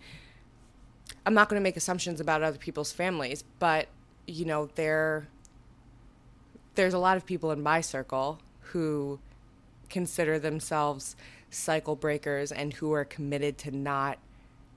I'm 1.26 1.34
not 1.34 1.50
going 1.50 1.60
to 1.60 1.62
make 1.62 1.76
assumptions 1.76 2.18
about 2.18 2.42
other 2.42 2.56
people's 2.56 2.92
families, 2.92 3.44
but 3.58 3.88
you 4.26 4.46
know, 4.46 4.70
there 4.74 5.28
there's 6.76 6.94
a 6.94 6.98
lot 6.98 7.18
of 7.18 7.26
people 7.26 7.50
in 7.50 7.62
my 7.62 7.82
circle 7.82 8.38
who 8.60 9.18
consider 9.90 10.38
themselves 10.38 11.16
cycle 11.50 11.96
breakers 11.96 12.52
and 12.52 12.72
who 12.74 12.92
are 12.92 13.04
committed 13.04 13.58
to 13.58 13.70
not 13.70 14.18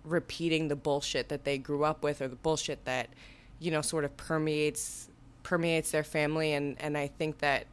repeating 0.03 0.67
the 0.67 0.75
bullshit 0.75 1.29
that 1.29 1.46
they 1.46 1.58
grew 1.58 1.84
up 1.84 2.03
with 2.03 2.22
or 2.22 2.27
the 2.27 2.36
bullshit 2.36 2.84
that 2.86 3.10
you 3.60 3.72
know 3.72 3.82
sort 3.82 4.03
of 4.03 4.15
permeates 4.17 5.10
permeates 5.43 5.91
their 5.91 6.03
family. 6.03 6.53
And 6.53 6.75
and 6.79 6.98
I 6.98 7.08
think 7.08 7.39
that 7.39 7.65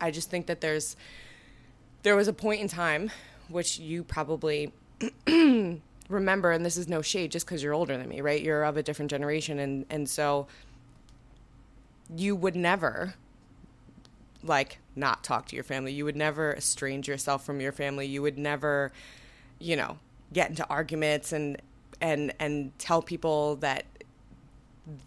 I 0.00 0.10
just 0.10 0.30
think 0.30 0.46
that 0.46 0.60
there's 0.60 0.96
there 2.02 2.16
was 2.16 2.28
a 2.28 2.32
point 2.32 2.60
in 2.60 2.68
time 2.68 3.10
which 3.48 3.78
you 3.78 4.04
probably 4.04 4.72
remember 6.08 6.50
and 6.50 6.64
this 6.64 6.76
is 6.76 6.88
no 6.88 7.02
shade 7.02 7.30
just 7.30 7.46
because 7.46 7.62
you're 7.62 7.74
older 7.74 7.96
than 7.96 8.08
me 8.08 8.20
right? 8.20 8.42
You're 8.42 8.64
of 8.64 8.76
a 8.76 8.82
different 8.82 9.10
generation. 9.10 9.58
And 9.58 9.86
and 9.90 10.08
so 10.08 10.46
you 12.14 12.34
would 12.34 12.56
never 12.56 13.14
like 14.42 14.78
not 14.96 15.22
talk 15.24 15.46
to 15.46 15.54
your 15.54 15.64
family. 15.64 15.92
You 15.92 16.04
would 16.04 16.16
never 16.16 16.52
estrange 16.54 17.08
yourself 17.08 17.44
from 17.44 17.60
your 17.60 17.72
family. 17.72 18.06
You 18.06 18.22
would 18.22 18.38
never 18.38 18.92
you 19.58 19.76
know 19.76 19.98
get 20.32 20.50
into 20.50 20.66
arguments 20.68 21.32
and 21.32 21.60
and 22.00 22.32
and 22.38 22.76
tell 22.78 23.02
people 23.02 23.56
that 23.56 23.84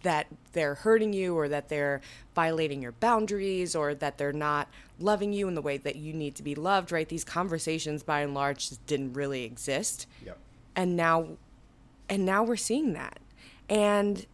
that 0.02 0.28
they're 0.52 0.76
hurting 0.76 1.12
you 1.12 1.36
or 1.36 1.48
that 1.48 1.68
they're 1.68 2.00
violating 2.34 2.80
your 2.80 2.92
boundaries 2.92 3.74
or 3.74 3.94
that 3.94 4.16
they're 4.16 4.32
not 4.32 4.68
loving 4.98 5.32
you 5.32 5.46
in 5.48 5.54
the 5.54 5.60
way 5.60 5.76
that 5.76 5.96
you 5.96 6.12
need 6.12 6.34
to 6.36 6.42
be 6.42 6.54
loved 6.54 6.92
right? 6.92 7.08
These 7.08 7.24
conversations 7.24 8.02
by 8.02 8.20
and 8.20 8.34
large 8.34 8.68
just 8.68 8.86
didn't 8.86 9.14
really 9.14 9.44
exist. 9.44 10.06
Yep. 10.24 10.38
and 10.76 10.96
now 10.96 11.28
and 12.08 12.24
now 12.24 12.42
we're 12.44 12.56
seeing 12.56 12.92
that. 12.94 13.18
And 13.68 14.24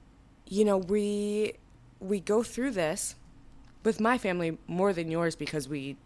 you 0.47 0.65
know 0.65 0.77
we 0.77 1.55
we 2.01 2.21
go 2.21 2.43
through 2.43 2.73
this 2.73 3.15
with 3.85 4.01
my 4.01 4.19
family 4.19 4.59
more 4.67 4.93
than 4.93 5.11
yours 5.11 5.37
because 5.37 5.69
we 5.69 5.97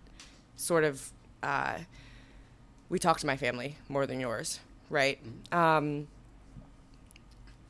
sort 0.57 0.85
of 0.85 1.11
uh, 1.43 1.79
we 2.89 2.99
talk 2.99 3.19
to 3.19 3.27
my 3.27 3.37
family 3.37 3.77
more 3.89 4.07
than 4.07 4.21
yours 4.21 4.61
right? 4.91 5.19
Um, 5.53 6.07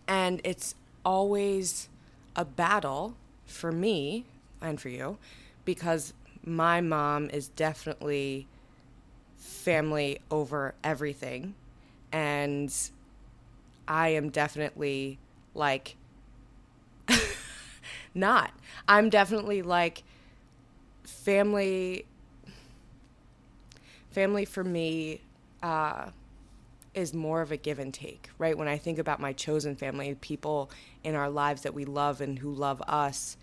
and 0.06 0.40
it's 0.44 0.74
always 1.04 1.88
a 2.36 2.44
battle 2.44 3.14
for 3.46 3.72
me 3.72 4.24
and 4.60 4.80
for 4.80 4.88
you 4.88 5.18
because 5.64 6.12
my 6.44 6.80
mom 6.80 7.30
is 7.30 7.48
definitely 7.48 8.46
family 9.38 10.18
over 10.30 10.74
everything. 10.82 11.54
And 12.12 12.72
I 13.88 14.10
am 14.10 14.28
definitely 14.30 15.18
like 15.54 15.96
not. 18.14 18.52
I'm 18.88 19.10
definitely 19.10 19.62
like 19.62 20.02
family 21.04 22.06
family 24.10 24.44
for 24.44 24.62
me 24.62 25.20
uh, 25.62 26.10
is 26.94 27.12
more 27.12 27.42
of 27.42 27.50
a 27.50 27.56
give 27.56 27.78
and 27.78 27.92
take, 27.92 28.30
right? 28.38 28.56
When 28.56 28.68
I 28.68 28.78
think 28.78 28.98
about 28.98 29.20
my 29.20 29.32
chosen 29.32 29.74
family, 29.74 30.14
people 30.20 30.70
in 31.02 31.16
our 31.16 31.28
lives 31.28 31.62
that 31.62 31.74
we 31.74 31.84
love 31.84 32.20
and 32.20 32.38
who 32.38 32.52
love 32.52 32.80
us, 32.82 33.36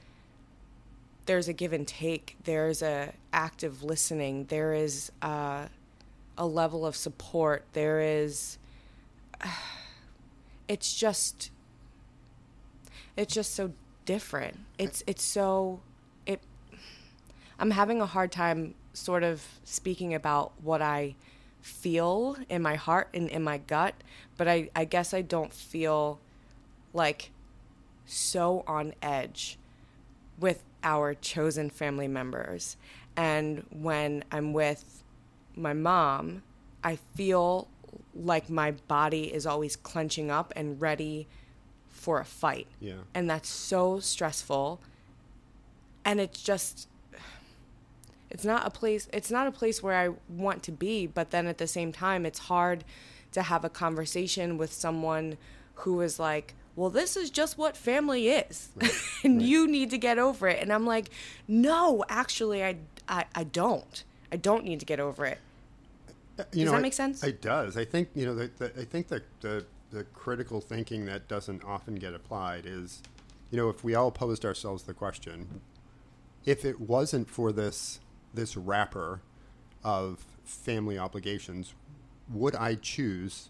there's 1.25 1.47
a 1.47 1.53
give 1.53 1.73
and 1.73 1.87
take. 1.87 2.37
There's 2.45 2.81
a 2.81 3.13
active 3.33 3.83
listening. 3.83 4.45
There 4.45 4.73
is 4.73 5.11
uh, 5.21 5.67
a 6.37 6.45
level 6.45 6.85
of 6.85 6.95
support. 6.95 7.65
There 7.73 8.01
is. 8.01 8.57
it's 10.67 10.93
just. 10.93 11.51
It's 13.17 13.33
just 13.33 13.53
so 13.53 13.73
different. 14.05 14.59
It's 14.77 15.03
it's 15.07 15.23
so 15.23 15.81
it. 16.25 16.41
I'm 17.59 17.71
having 17.71 18.01
a 18.01 18.05
hard 18.05 18.31
time 18.31 18.75
sort 18.93 19.23
of 19.23 19.45
speaking 19.63 20.13
about 20.13 20.51
what 20.61 20.81
I 20.81 21.15
feel 21.61 22.35
in 22.49 22.61
my 22.61 22.75
heart 22.75 23.09
and 23.13 23.29
in 23.29 23.43
my 23.43 23.59
gut, 23.59 23.95
but 24.37 24.47
I, 24.47 24.69
I 24.75 24.85
guess 24.85 25.13
I 25.13 25.21
don't 25.21 25.53
feel 25.53 26.19
like 26.93 27.31
so 28.05 28.63
on 28.67 28.93
edge 29.01 29.57
with 30.39 30.63
our 30.83 31.13
chosen 31.13 31.69
family 31.69 32.07
members. 32.07 32.77
And 33.15 33.65
when 33.69 34.23
I'm 34.31 34.53
with 34.53 35.03
my 35.55 35.73
mom, 35.73 36.43
I 36.83 36.97
feel 37.15 37.67
like 38.15 38.49
my 38.49 38.71
body 38.71 39.33
is 39.33 39.45
always 39.45 39.75
clenching 39.75 40.31
up 40.31 40.51
and 40.55 40.81
ready 40.81 41.27
for 42.01 42.19
a 42.19 42.25
fight. 42.25 42.65
Yeah. 42.79 42.95
And 43.13 43.29
that's 43.29 43.47
so 43.47 43.99
stressful. 43.99 44.81
And 46.03 46.19
it's 46.19 46.41
just 46.41 46.87
it's 48.31 48.43
not 48.43 48.65
a 48.65 48.71
place 48.71 49.07
it's 49.13 49.29
not 49.29 49.45
a 49.45 49.51
place 49.51 49.83
where 49.83 49.95
I 49.95 50.09
want 50.27 50.63
to 50.63 50.71
be, 50.71 51.05
but 51.05 51.29
then 51.29 51.45
at 51.45 51.59
the 51.59 51.67
same 51.67 51.91
time 51.91 52.25
it's 52.25 52.39
hard 52.39 52.83
to 53.33 53.43
have 53.43 53.63
a 53.63 53.69
conversation 53.69 54.57
with 54.57 54.73
someone 54.73 55.37
who 55.75 56.01
is 56.01 56.17
like, 56.19 56.55
"Well, 56.75 56.89
this 56.89 57.15
is 57.15 57.29
just 57.29 57.55
what 57.57 57.77
family 57.77 58.29
is." 58.29 58.69
and 59.23 59.37
Right. 59.37 59.45
you 59.45 59.67
need 59.67 59.91
to 59.91 59.97
get 59.99 60.17
over 60.17 60.47
it. 60.47 60.59
And 60.59 60.73
I'm 60.73 60.87
like, 60.87 61.11
"No, 61.47 62.03
actually 62.09 62.63
I 62.63 62.77
I, 63.07 63.25
I 63.35 63.43
don't. 63.43 64.03
I 64.31 64.37
don't 64.37 64.63
need 64.65 64.79
to 64.79 64.87
get 64.87 64.99
over 64.99 65.23
it." 65.25 65.37
Uh, 66.39 66.43
you 66.51 66.63
Does 66.63 66.71
know, 66.71 66.77
that 66.77 66.81
make 66.81 66.93
sense? 66.93 67.23
It 67.23 67.41
does. 67.41 67.77
I 67.77 67.85
think 67.85 68.09
you 68.15 68.25
know. 68.25 68.33
The, 68.33 68.49
the, 68.57 68.81
I 68.81 68.85
think 68.85 69.07
that 69.09 69.21
the 69.41 69.65
the 69.91 70.03
critical 70.05 70.61
thinking 70.61 71.05
that 71.05 71.27
doesn't 71.27 71.63
often 71.63 71.95
get 71.95 72.13
applied 72.13 72.65
is, 72.65 73.01
you 73.49 73.57
know, 73.57 73.69
if 73.69 73.83
we 73.83 73.93
all 73.93 74.11
posed 74.11 74.45
ourselves 74.45 74.83
the 74.83 74.93
question, 74.93 75.61
if 76.45 76.65
it 76.65 76.79
wasn't 76.79 77.29
for 77.29 77.51
this 77.51 77.99
this 78.33 78.55
wrapper 78.55 79.21
of 79.83 80.25
family 80.45 80.97
obligations, 80.97 81.73
would 82.31 82.55
I 82.55 82.75
choose 82.75 83.49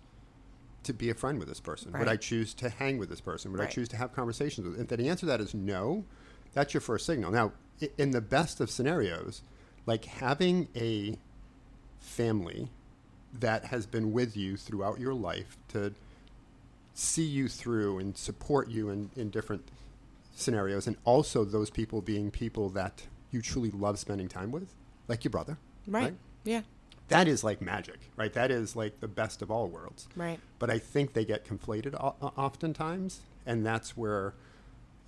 to 0.84 0.94
be 0.94 1.10
a 1.12 1.14
friend 1.14 1.38
with 1.38 1.48
this 1.48 1.60
person? 1.60 1.92
Would 1.94 2.08
I 2.08 2.16
choose 2.16 2.56
to 2.56 2.70
hang 2.70 2.98
with 2.98 3.10
this 3.10 3.22
person? 3.22 3.52
Would 3.52 3.62
I 3.62 3.68
choose 3.68 3.88
to 3.90 3.98
have 3.98 4.14
conversations 4.14 4.68
with? 4.68 4.80
If 4.80 4.98
the 4.98 5.08
answer 5.08 5.22
to 5.22 5.26
that 5.28 5.42
is 5.42 5.54
no, 5.54 6.04
that's 6.54 6.74
your 6.74 6.82
first 6.82 7.06
signal. 7.06 7.32
Now, 7.32 7.54
in 7.98 8.12
the 8.12 8.22
best 8.22 8.60
of 8.60 8.72
scenarios, 8.72 9.44
like 9.86 10.06
having 10.06 10.68
a 10.76 11.18
family 12.00 12.70
that 13.40 13.66
has 13.66 13.86
been 13.86 14.12
with 14.12 14.36
you 14.36 14.58
throughout 14.58 15.00
your 15.00 15.14
life 15.14 15.58
to 15.70 15.94
see 16.94 17.24
you 17.24 17.48
through 17.48 18.00
and 18.00 18.18
support 18.18 18.70
you 18.70 18.90
in, 18.90 19.10
in 19.16 19.30
different 19.30 19.64
scenarios, 20.36 20.88
and 20.88 20.98
also 21.06 21.44
those 21.44 21.70
people 21.70 22.02
being 22.02 22.32
people 22.32 22.70
that 22.70 23.04
you 23.32 23.42
truly 23.42 23.72
love 23.72 23.98
spending 24.00 24.28
time 24.28 24.52
with, 24.52 24.74
like 25.08 25.24
your 25.24 25.32
brother. 25.32 25.58
Right. 25.88 26.14
Yeah. 26.44 26.62
That 27.08 27.28
is 27.28 27.44
like 27.44 27.62
magic, 27.62 28.00
right? 28.16 28.32
That 28.34 28.52
is 28.52 28.76
like 28.76 29.00
the 29.02 29.08
best 29.08 29.42
of 29.42 29.52
all 29.52 29.68
worlds. 29.68 30.08
Right. 30.16 30.40
But 30.60 30.70
I 30.70 30.80
think 30.80 31.14
they 31.14 31.26
get 31.26 31.46
conflated 31.46 31.94
o- 31.96 32.16
oftentimes, 32.38 33.22
and 33.46 33.66
that's 33.66 33.98
where, 33.98 34.34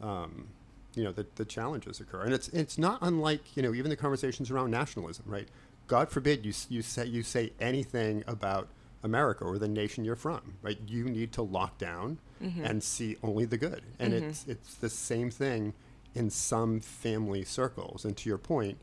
um, 0.02 0.48
you 0.96 1.04
know, 1.04 1.14
the, 1.14 1.26
the 1.36 1.46
challenges 1.46 2.02
occur. 2.02 2.24
And 2.24 2.34
it's 2.34 2.50
it's 2.50 2.78
not 2.78 3.00
unlike 3.02 3.56
you 3.56 3.64
know 3.64 3.74
even 3.74 3.90
the 3.90 3.96
conversations 3.96 4.52
around 4.52 4.72
nationalism, 4.72 5.26
right? 5.28 5.48
God 5.88 6.10
forbid 6.10 6.46
you 6.46 6.54
you 6.70 6.82
say 6.82 7.06
you 7.06 7.24
say 7.24 7.54
anything 7.60 8.24
about 8.28 8.68
America 9.04 9.44
or 9.44 9.58
the 9.58 9.68
nation 9.68 10.06
you're 10.06 10.16
from, 10.16 10.56
right? 10.62 10.80
You 10.88 11.06
need 11.06 11.34
to 11.34 11.42
lock 11.42 11.78
down 11.78 12.20
mm-hmm. 12.42 12.64
and 12.64 12.82
see 12.82 13.18
only 13.22 13.46
the 13.46 13.58
good, 13.58 13.84
and 14.00 14.14
mm-hmm. 14.14 14.26
it's 14.30 14.46
it's 14.48 14.76
the 14.76 14.90
same 14.90 15.30
thing 15.30 15.74
in 16.16 16.30
some 16.30 16.80
family 16.80 17.44
circles. 17.44 18.06
And 18.06 18.16
to 18.18 18.30
your 18.30 18.38
point, 18.38 18.78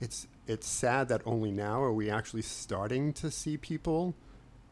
it's 0.00 0.26
it's 0.46 0.66
sad 0.66 1.08
that 1.08 1.22
only 1.26 1.50
now 1.50 1.82
are 1.82 1.92
we 1.92 2.10
actually 2.10 2.42
starting 2.42 3.12
to 3.14 3.30
see 3.30 3.56
people 3.56 4.14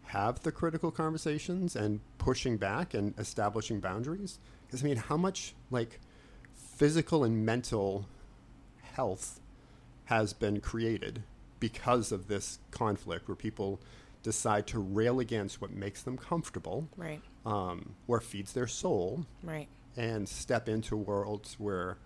have 0.06 0.42
the 0.42 0.52
critical 0.52 0.90
conversations 0.90 1.74
and 1.74 2.00
pushing 2.18 2.56
back 2.56 2.94
and 2.94 3.18
establishing 3.18 3.80
boundaries. 3.80 4.38
Because 4.66 4.82
I 4.82 4.86
mean, 4.86 4.96
how 4.96 5.16
much 5.16 5.54
like 5.70 6.00
physical 6.54 7.24
and 7.24 7.44
mental 7.44 8.06
health 8.94 9.40
has 10.06 10.32
been 10.32 10.60
created 10.60 11.22
because 11.60 12.12
of 12.12 12.28
this 12.28 12.58
conflict, 12.70 13.26
where 13.26 13.34
people 13.34 13.80
decide 14.24 14.66
to 14.66 14.80
rail 14.80 15.20
against 15.20 15.60
what 15.60 15.70
makes 15.70 16.02
them 16.02 16.16
comfortable 16.16 16.88
Right. 16.96 17.20
um, 17.46 17.94
or 18.08 18.20
feeds 18.20 18.52
their 18.54 18.66
soul, 18.66 19.24
Right. 19.44 19.68
and 19.96 20.28
step 20.28 20.68
into 20.68 20.96
worlds 20.96 21.54
where 21.60 21.98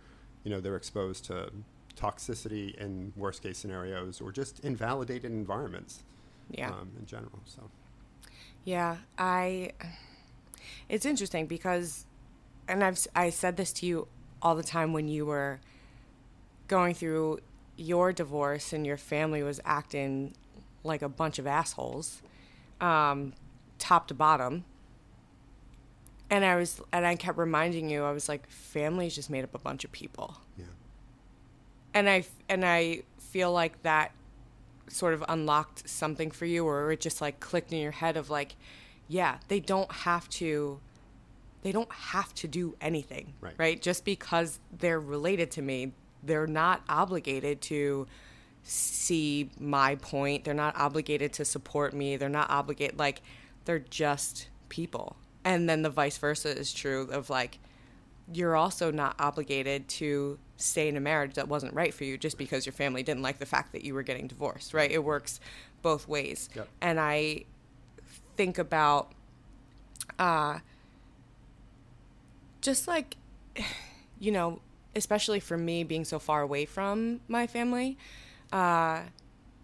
you 0.45 0.51
know 0.51 0.61
they're 0.61 0.77
exposed 0.77 1.25
to 1.27 1.51
toxicity 1.97 2.75
in 2.75 3.13
worst 3.17 3.43
case 3.43 3.57
scenarios 3.59 4.21
or 4.21 4.31
just 4.33 4.61
invalidated 4.61 5.31
environments 5.31 6.03
Yeah. 6.51 6.71
um, 6.71 6.91
in 6.99 7.07
general. 7.07 7.41
So. 7.47 7.71
Yeah, 8.65 8.99
I. 9.17 9.73
It's 10.89 11.07
interesting 11.07 11.47
because, 11.47 12.05
and 12.67 12.83
I've 12.85 12.99
I 13.15 13.31
said 13.31 13.57
this 13.57 13.73
to 13.75 13.87
you 13.87 14.09
all 14.43 14.55
the 14.55 14.63
time 14.63 14.93
when 14.93 15.09
you 15.09 15.25
were 15.25 15.61
going 16.67 16.95
through 16.95 17.39
your 17.77 18.13
divorce 18.13 18.73
and 18.73 18.85
your 18.87 18.97
family 18.97 19.43
was 19.43 19.61
acting 19.65 20.35
like 20.89 21.03
a 21.03 21.09
bunch 21.09 21.39
of 21.39 21.47
assholes, 21.47 22.23
um, 22.81 23.33
top 23.79 24.09
to 24.09 24.15
bottom. 24.15 24.65
And 26.31 26.45
I 26.45 26.57
was, 26.57 26.81
and 26.93 27.07
I 27.07 27.15
kept 27.17 27.39
reminding 27.39 27.89
you, 27.89 28.05
I 28.05 28.13
was 28.13 28.29
like, 28.29 28.49
family's 28.51 29.15
just 29.15 29.31
made 29.31 29.45
up 29.45 29.55
a 29.55 29.59
bunch 29.59 29.85
of 29.85 29.93
people 29.93 30.37
Yeah. 30.59 30.67
and 31.95 32.09
I 32.09 32.25
and 32.49 32.65
I 32.65 33.03
feel 33.19 33.51
like 33.53 33.83
that 33.83 34.13
sort 34.89 35.15
of 35.15 35.25
unlocked 35.29 35.89
something 35.89 36.31
for 36.31 36.47
you 36.47 36.67
or 36.67 36.93
it 36.93 37.01
just 37.01 37.21
like 37.21 37.41
clicked 37.41 37.73
in 37.73 37.79
your 37.79 37.93
head 37.93 38.17
of 38.17 38.31
like 38.31 38.57
yeah 39.07 39.37
they 39.49 39.61
don't 39.61 39.91
have 39.93 40.27
to 40.31 40.81
they 41.63 41.73
don't 41.73 41.93
have 41.93 42.35
to 42.37 42.49
do 42.49 42.75
anything 42.81 43.35
Right. 43.43 43.53
right 43.59 43.83
just 43.83 44.07
because 44.07 44.59
they're 44.79 44.99
related 45.01 45.51
to 45.53 45.63
me 45.63 45.93
they're 46.23 46.47
not 46.47 46.83
obligated 46.89 47.61
to 47.63 48.07
see 48.69 49.51
my 49.59 49.95
point 49.97 50.45
they're 50.45 50.53
not 50.53 50.77
obligated 50.77 51.33
to 51.33 51.45
support 51.45 51.95
me 51.95 52.17
they're 52.17 52.29
not 52.29 52.51
obligated 52.51 52.99
like 52.99 53.23
they're 53.65 53.79
just 53.79 54.49
people 54.69 55.17
and 55.45 55.69
then 55.69 55.83
the 55.83 55.91
vice 55.91 56.19
versa 56.19 56.57
is 56.57 56.73
true 56.73 57.09
of 57.11 57.31
like 57.31 57.59
you're 58.33 58.57
also 58.57 58.91
not 58.91 59.17
obligated 59.19 59.89
to 59.89 60.39
stay 60.57 60.89
in 60.89 60.97
a 60.97 61.01
marriage 61.01 61.35
that 61.35 61.49
wasn't 61.49 61.73
right 61.73 61.95
for 61.95 62.05
you 62.05 62.19
just 62.19 62.37
because 62.37 62.67
your 62.67 62.73
family 62.73 63.03
didn't 63.03 63.23
like 63.23 63.39
the 63.39 63.47
fact 63.47 63.73
that 63.73 63.85
you 63.85 63.95
were 63.95 64.03
getting 64.03 64.27
divorced, 64.27 64.75
right? 64.75 64.91
It 64.91 65.03
works 65.03 65.41
both 65.83 66.09
ways. 66.09 66.49
Yep. 66.55 66.69
And 66.81 67.01
I 67.01 67.45
think 68.37 68.59
about 68.59 69.13
uh 70.19 70.59
just 72.61 72.87
like 72.87 73.17
you 74.21 74.33
know, 74.33 74.61
especially 74.97 75.41
for 75.41 75.57
me 75.57 75.85
being 75.85 76.05
so 76.05 76.19
far 76.19 76.43
away 76.43 76.65
from 76.65 77.21
my 77.29 77.47
family, 77.47 77.97
uh 78.53 79.03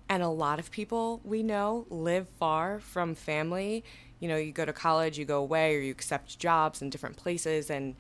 and 0.09 0.23
a 0.23 0.29
lot 0.29 0.59
of 0.59 0.71
people 0.71 1.21
we 1.25 1.43
know 1.43 1.87
live 1.91 2.29
far 2.39 2.79
from 2.81 3.15
family. 3.15 3.85
You 4.21 4.29
know, 4.29 4.37
you 4.37 4.53
go 4.53 4.65
to 4.65 4.73
college, 4.73 5.19
you 5.19 5.25
go 5.25 5.41
away, 5.41 5.77
or 5.77 5.81
you 5.81 5.91
accept 5.91 6.39
jobs 6.39 6.81
in 6.83 6.91
different 6.91 7.17
places, 7.17 7.71
and 7.71 7.97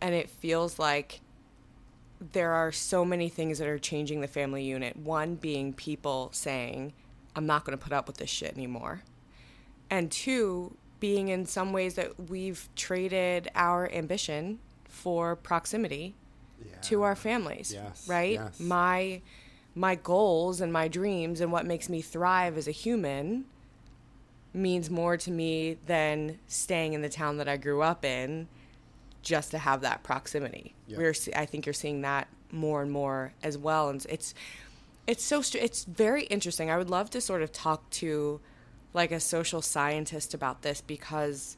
and 0.00 0.14
it 0.14 0.28
feels 0.28 0.78
like 0.78 1.20
there 2.32 2.52
are 2.52 2.70
so 2.70 3.04
many 3.04 3.28
things 3.28 3.58
that 3.58 3.68
are 3.68 3.78
changing 3.78 4.20
the 4.20 4.28
family 4.28 4.62
unit. 4.64 4.96
One 4.96 5.36
being 5.36 5.72
people 5.72 6.30
saying, 6.32 6.92
"I'm 7.34 7.46
not 7.46 7.64
going 7.64 7.76
to 7.76 7.82
put 7.82 7.92
up 7.92 8.06
with 8.06 8.18
this 8.18 8.30
shit 8.30 8.52
anymore," 8.54 9.02
and 9.88 10.10
two 10.10 10.76
being 11.00 11.28
in 11.28 11.46
some 11.46 11.72
ways 11.72 11.94
that 11.94 12.28
we've 12.28 12.68
traded 12.76 13.50
our 13.54 13.90
ambition 13.90 14.58
for 14.84 15.34
proximity 15.34 16.14
to 16.82 17.02
our 17.02 17.16
families 17.16 17.72
Yes, 17.72 18.06
right 18.06 18.32
yes. 18.32 18.60
my 18.60 19.22
my 19.74 19.94
goals 19.94 20.60
and 20.60 20.72
my 20.72 20.88
dreams 20.88 21.40
and 21.40 21.52
what 21.52 21.66
makes 21.66 21.88
me 21.88 22.00
thrive 22.00 22.56
as 22.58 22.66
a 22.66 22.72
human 22.72 23.44
means 24.52 24.90
more 24.90 25.16
to 25.16 25.30
me 25.30 25.76
than 25.86 26.38
staying 26.48 26.92
in 26.92 27.02
the 27.02 27.08
town 27.08 27.36
that 27.36 27.48
I 27.48 27.56
grew 27.56 27.82
up 27.82 28.04
in 28.04 28.48
just 29.22 29.52
to 29.52 29.58
have 29.58 29.82
that 29.82 30.02
proximity. 30.02 30.74
Yep. 30.88 30.98
We're 30.98 31.14
I 31.36 31.46
think 31.46 31.66
you're 31.66 31.72
seeing 31.72 32.00
that 32.02 32.28
more 32.50 32.82
and 32.82 32.90
more 32.90 33.32
as 33.42 33.56
well 33.56 33.90
and 33.90 34.04
it's 34.08 34.34
it's 35.06 35.24
so 35.24 35.42
it's 35.54 35.84
very 35.84 36.24
interesting. 36.24 36.70
I 36.70 36.78
would 36.78 36.90
love 36.90 37.10
to 37.10 37.20
sort 37.20 37.42
of 37.42 37.52
talk 37.52 37.88
to 37.90 38.40
like 38.92 39.12
a 39.12 39.20
social 39.20 39.62
scientist 39.62 40.34
about 40.34 40.62
this 40.62 40.80
because 40.80 41.56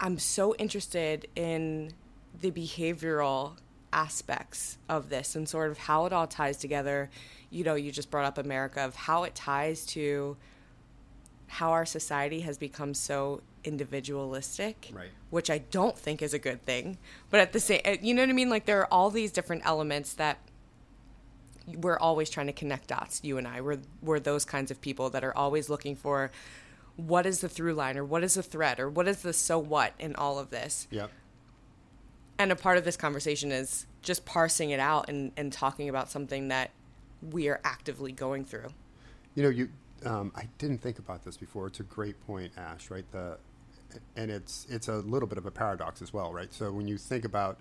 I'm 0.00 0.18
so 0.18 0.54
interested 0.56 1.26
in 1.34 1.92
the 2.40 2.50
behavioral 2.50 3.56
aspects 3.92 4.78
of 4.88 5.08
this 5.08 5.34
and 5.34 5.48
sort 5.48 5.70
of 5.70 5.78
how 5.78 6.06
it 6.06 6.12
all 6.12 6.26
ties 6.26 6.56
together. 6.56 7.10
You 7.50 7.64
know, 7.64 7.74
you 7.74 7.90
just 7.90 8.10
brought 8.10 8.24
up 8.26 8.38
America 8.38 8.80
of 8.80 8.94
how 8.94 9.24
it 9.24 9.34
ties 9.34 9.86
to 9.86 10.36
how 11.46 11.70
our 11.70 11.86
society 11.86 12.40
has 12.40 12.58
become 12.58 12.92
so 12.92 13.40
individualistic, 13.64 14.90
Right. 14.92 15.08
which 15.30 15.48
I 15.50 15.58
don't 15.58 15.96
think 15.98 16.20
is 16.20 16.34
a 16.34 16.38
good 16.38 16.64
thing. 16.64 16.98
But 17.30 17.40
at 17.40 17.52
the 17.52 17.60
same, 17.60 17.80
uh, 17.84 17.96
you 18.02 18.12
know 18.14 18.22
what 18.22 18.28
I 18.28 18.34
mean? 18.34 18.50
Like 18.50 18.66
there 18.66 18.80
are 18.80 18.92
all 18.92 19.10
these 19.10 19.32
different 19.32 19.62
elements 19.64 20.12
that 20.14 20.38
we're 21.66 21.98
always 21.98 22.30
trying 22.30 22.46
to 22.46 22.52
connect 22.52 22.88
dots. 22.88 23.20
You 23.22 23.38
and 23.38 23.46
I, 23.48 23.60
we're 23.60 23.78
we're 24.02 24.20
those 24.20 24.44
kinds 24.44 24.70
of 24.70 24.80
people 24.80 25.10
that 25.10 25.24
are 25.24 25.36
always 25.36 25.68
looking 25.68 25.96
for 25.96 26.30
what 26.96 27.26
is 27.26 27.40
the 27.40 27.48
through 27.48 27.74
line 27.74 27.96
or 27.96 28.04
what 28.04 28.24
is 28.24 28.34
the 28.34 28.42
thread 28.42 28.80
or 28.80 28.88
what 28.90 29.06
is 29.06 29.22
the 29.22 29.32
so 29.32 29.58
what 29.58 29.92
in 29.98 30.14
all 30.16 30.38
of 30.38 30.50
this. 30.50 30.86
Yep. 30.90 31.10
And 32.38 32.52
a 32.52 32.56
part 32.56 32.78
of 32.78 32.84
this 32.84 32.96
conversation 32.96 33.50
is 33.50 33.86
just 34.02 34.24
parsing 34.24 34.70
it 34.70 34.80
out 34.80 35.08
and, 35.08 35.32
and 35.36 35.52
talking 35.52 35.88
about 35.88 36.10
something 36.10 36.48
that 36.48 36.70
we 37.32 37.48
are 37.48 37.60
actively 37.64 38.12
going 38.12 38.44
through. 38.44 38.68
You 39.34 39.42
know, 39.42 39.48
you. 39.48 39.68
Um, 40.06 40.30
I 40.36 40.48
didn't 40.58 40.78
think 40.78 41.00
about 41.00 41.24
this 41.24 41.36
before. 41.36 41.66
It's 41.66 41.80
a 41.80 41.84
great 41.84 42.24
point, 42.24 42.52
Ash. 42.56 42.90
Right. 42.90 43.10
The, 43.10 43.38
and 44.16 44.30
it's 44.30 44.66
it's 44.70 44.88
a 44.88 44.96
little 44.96 45.28
bit 45.28 45.38
of 45.38 45.46
a 45.46 45.50
paradox 45.50 46.00
as 46.02 46.12
well, 46.12 46.32
right? 46.32 46.52
So 46.52 46.70
when 46.70 46.86
you 46.86 46.98
think 46.98 47.24
about 47.24 47.58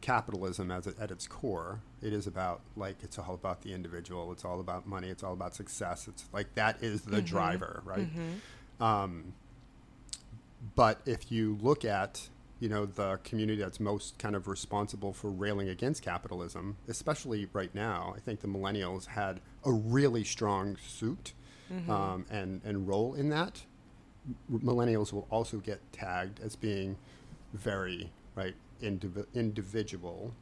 capitalism 0.00 0.70
as 0.70 0.86
it, 0.86 0.98
at 0.98 1.10
its 1.10 1.26
core, 1.26 1.80
it 2.02 2.12
is 2.12 2.26
about 2.26 2.60
like 2.76 2.96
it's 3.02 3.18
all 3.18 3.34
about 3.34 3.62
the 3.62 3.74
individual. 3.74 4.32
It's 4.32 4.44
all 4.44 4.60
about 4.60 4.86
money. 4.86 5.08
It's 5.08 5.22
all 5.22 5.32
about 5.32 5.54
success. 5.54 6.08
It's 6.08 6.24
like 6.32 6.54
that 6.54 6.82
is 6.82 7.02
the 7.02 7.20
driver, 7.20 7.82
right? 7.84 8.08
Um, 8.80 9.34
but 10.74 11.00
if 11.06 11.30
you 11.30 11.58
look 11.60 11.84
at 11.84 12.28
you 12.58 12.68
know 12.68 12.86
the 12.86 13.18
community 13.22 13.60
that's 13.60 13.80
most 13.80 14.18
kind 14.18 14.34
of 14.34 14.48
responsible 14.48 15.12
for 15.12 15.30
railing 15.30 15.68
against 15.68 16.02
capitalism, 16.02 16.76
especially 16.88 17.48
right 17.52 17.74
now, 17.74 18.14
I 18.16 18.20
think 18.20 18.40
the 18.40 18.48
millennials 18.48 19.06
had 19.06 19.40
a 19.64 19.72
really 19.72 20.24
strong 20.24 20.76
suit 20.86 21.34
mm-hmm. 21.72 21.90
um, 21.90 22.26
and 22.30 22.60
and 22.64 22.88
role 22.88 23.14
in 23.14 23.28
that. 23.30 23.62
Millennials 24.50 25.12
will 25.12 25.26
also 25.30 25.58
get 25.58 25.80
tagged 25.92 26.40
as 26.40 26.56
being 26.56 26.96
very 27.52 28.10
right 28.34 28.54
indiv- 28.82 29.26
individual, 29.34 30.34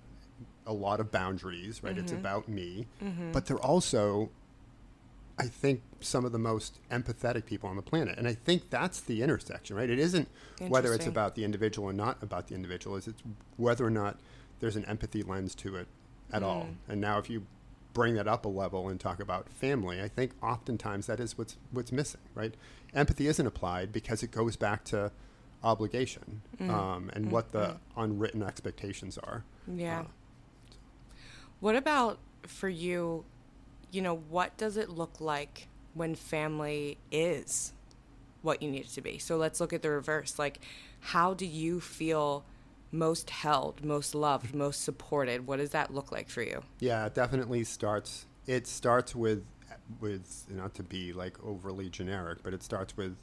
a 0.66 0.72
lot 0.72 1.00
of 1.00 1.10
boundaries, 1.10 1.82
right? 1.82 1.96
It's 1.98 2.12
mm-hmm. 2.12 2.20
about 2.20 2.48
me, 2.48 2.86
mm-hmm. 3.02 3.32
but 3.32 3.46
they're 3.46 3.58
also 3.58 4.30
I 5.38 5.46
think 5.46 5.82
some 6.00 6.24
of 6.24 6.32
the 6.32 6.38
most 6.38 6.78
empathetic 6.90 7.44
people 7.44 7.68
on 7.68 7.76
the 7.76 7.82
planet. 7.82 8.16
And 8.18 8.28
I 8.28 8.34
think 8.34 8.70
that's 8.70 9.00
the 9.00 9.22
intersection, 9.22 9.74
right? 9.76 9.90
It 9.90 9.98
isn't 9.98 10.28
whether 10.70 10.94
it's 10.94 11.06
about 11.10 11.34
the 11.34 11.44
individual 11.44 11.88
or 11.88 11.92
not 11.92 12.22
about 12.22 12.46
the 12.48 12.54
individual, 12.54 12.96
is 12.96 13.08
it's 13.08 13.22
whether 13.56 13.84
or 13.84 13.90
not 13.90 14.18
there's 14.60 14.76
an 14.76 14.84
empathy 14.84 15.22
lens 15.22 15.54
to 15.56 15.74
it 15.76 15.88
at 16.32 16.42
all. 16.42 16.68
And 16.88 17.00
now 17.00 17.18
if 17.18 17.28
you 17.28 17.46
bring 17.94 18.14
that 18.14 18.26
up 18.28 18.44
a 18.44 18.48
level 18.48 18.88
and 18.88 18.98
talk 19.00 19.18
about 19.20 19.48
family, 19.48 20.00
I 20.00 20.08
think 20.08 20.32
oftentimes 20.42 21.06
that 21.06 21.18
is 21.20 21.36
what's 21.36 21.56
what's 21.72 21.90
missing, 21.92 22.20
right? 22.34 22.54
Empathy 22.94 23.26
isn't 23.26 23.46
applied 23.46 23.92
because 23.92 24.22
it 24.22 24.30
goes 24.30 24.54
back 24.56 24.84
to 24.84 25.10
obligation 25.64 26.42
um, 26.60 27.10
and 27.12 27.30
what 27.32 27.50
the 27.52 27.76
unwritten 27.96 28.42
expectations 28.42 29.18
are. 29.18 29.44
Yeah. 29.66 30.00
Uh, 30.00 30.04
What 31.60 31.76
about 31.76 32.18
for 32.46 32.68
you? 32.68 33.24
You 33.94 34.02
know, 34.02 34.16
what 34.16 34.56
does 34.56 34.76
it 34.76 34.90
look 34.90 35.20
like 35.20 35.68
when 35.94 36.16
family 36.16 36.98
is 37.12 37.72
what 38.42 38.60
you 38.60 38.68
need 38.68 38.86
it 38.86 38.88
to 38.94 39.00
be? 39.00 39.18
So 39.18 39.36
let's 39.36 39.60
look 39.60 39.72
at 39.72 39.82
the 39.82 39.90
reverse. 39.90 40.36
Like, 40.36 40.58
how 40.98 41.32
do 41.32 41.46
you 41.46 41.80
feel 41.80 42.44
most 42.90 43.30
held, 43.30 43.84
most 43.84 44.12
loved, 44.12 44.52
most 44.64 44.82
supported? 44.82 45.46
What 45.46 45.58
does 45.58 45.70
that 45.70 45.94
look 45.94 46.10
like 46.10 46.28
for 46.28 46.42
you? 46.42 46.62
Yeah, 46.80 47.06
it 47.06 47.14
definitely 47.14 47.62
starts. 47.62 48.26
It 48.48 48.66
starts 48.66 49.14
with 49.14 49.44
with 50.00 50.46
not 50.48 50.74
to 50.74 50.82
be 50.82 51.12
like 51.12 51.36
overly 51.44 51.88
generic, 51.88 52.38
but 52.42 52.52
it 52.52 52.64
starts 52.64 52.96
with 52.96 53.16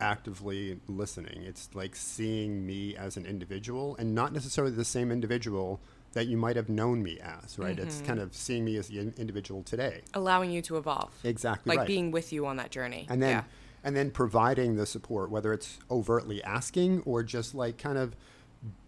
actively 0.00 0.80
listening. 0.88 1.44
It's 1.44 1.68
like 1.72 1.94
seeing 1.94 2.66
me 2.66 2.96
as 2.96 3.16
an 3.16 3.26
individual 3.26 3.94
and 3.96 4.12
not 4.12 4.32
necessarily 4.32 4.74
the 4.74 4.84
same 4.84 5.12
individual 5.12 5.80
that 6.12 6.26
you 6.26 6.36
might 6.36 6.56
have 6.56 6.68
known 6.68 7.02
me 7.02 7.18
as, 7.20 7.58
right? 7.58 7.78
It's 7.78 8.00
kind 8.00 8.18
of 8.18 8.34
seeing 8.34 8.64
me 8.64 8.76
as 8.76 8.88
the 8.88 8.98
individual 9.16 9.62
today. 9.62 10.02
Allowing 10.14 10.50
you 10.50 10.60
to 10.62 10.76
evolve. 10.76 11.12
Exactly 11.22 11.70
Like 11.70 11.78
right. 11.80 11.86
being 11.86 12.10
with 12.10 12.32
you 12.32 12.46
on 12.46 12.56
that 12.56 12.70
journey. 12.70 13.06
and 13.08 13.22
then 13.22 13.30
yeah. 13.30 13.44
and 13.84 13.94
then 13.96 14.10
providing 14.10 14.76
the 14.76 14.86
support, 14.86 15.30
whether 15.30 15.52
it's 15.52 15.78
overtly 15.90 16.42
asking 16.42 17.02
or 17.02 17.22
just 17.22 17.54
like 17.54 17.78
kind 17.78 17.96
of 17.98 18.16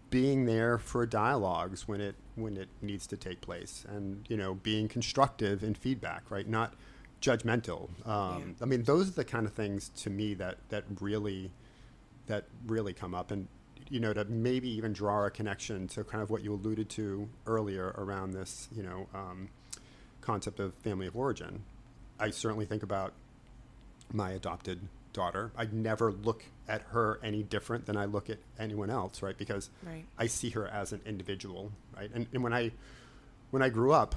being 0.09 0.45
there 0.45 0.77
for 0.77 1.05
dialogues 1.05 1.87
when 1.87 1.99
it 2.01 2.15
when 2.35 2.57
it 2.57 2.69
needs 2.81 3.07
to 3.07 3.17
take 3.17 3.41
place, 3.41 3.85
and 3.87 4.25
you 4.27 4.37
know 4.37 4.55
being 4.55 4.87
constructive 4.87 5.63
in 5.63 5.73
feedback, 5.73 6.29
right? 6.29 6.47
Not 6.47 6.73
judgmental. 7.21 7.89
Um, 8.07 8.55
I 8.61 8.65
mean, 8.65 8.83
those 8.83 9.07
are 9.07 9.13
the 9.13 9.23
kind 9.23 9.45
of 9.47 9.53
things 9.53 9.89
to 9.97 10.09
me 10.09 10.33
that 10.35 10.57
that 10.69 10.83
really 10.99 11.51
that 12.27 12.45
really 12.67 12.93
come 12.93 13.15
up, 13.15 13.31
and 13.31 13.47
you 13.89 13.99
know 13.99 14.13
to 14.13 14.25
maybe 14.25 14.69
even 14.69 14.93
draw 14.93 15.25
a 15.25 15.31
connection 15.31 15.87
to 15.89 16.03
kind 16.03 16.21
of 16.23 16.29
what 16.29 16.43
you 16.43 16.53
alluded 16.53 16.89
to 16.91 17.27
earlier 17.45 17.93
around 17.97 18.31
this, 18.31 18.67
you 18.75 18.83
know, 18.83 19.07
um, 19.13 19.49
concept 20.21 20.59
of 20.59 20.73
family 20.75 21.07
of 21.07 21.15
origin. 21.15 21.63
I 22.19 22.29
certainly 22.29 22.65
think 22.65 22.83
about 22.83 23.13
my 24.11 24.31
adopted 24.31 24.79
daughter. 25.11 25.51
I 25.57 25.67
never 25.71 26.11
look 26.11 26.45
at 26.67 26.81
her 26.89 27.19
any 27.23 27.43
different 27.43 27.85
than 27.85 27.97
I 27.97 28.05
look 28.05 28.29
at 28.29 28.39
anyone 28.59 28.89
else, 28.89 29.21
right? 29.21 29.37
Because 29.37 29.69
Right. 29.83 30.05
I 30.17 30.27
see 30.27 30.49
her 30.51 30.67
as 30.67 30.91
an 30.93 31.01
individual, 31.05 31.71
right? 31.95 32.09
And, 32.13 32.27
and 32.33 32.43
when 32.43 32.53
I 32.53 32.71
when 33.51 33.61
I 33.61 33.69
grew 33.69 33.91
up, 33.91 34.15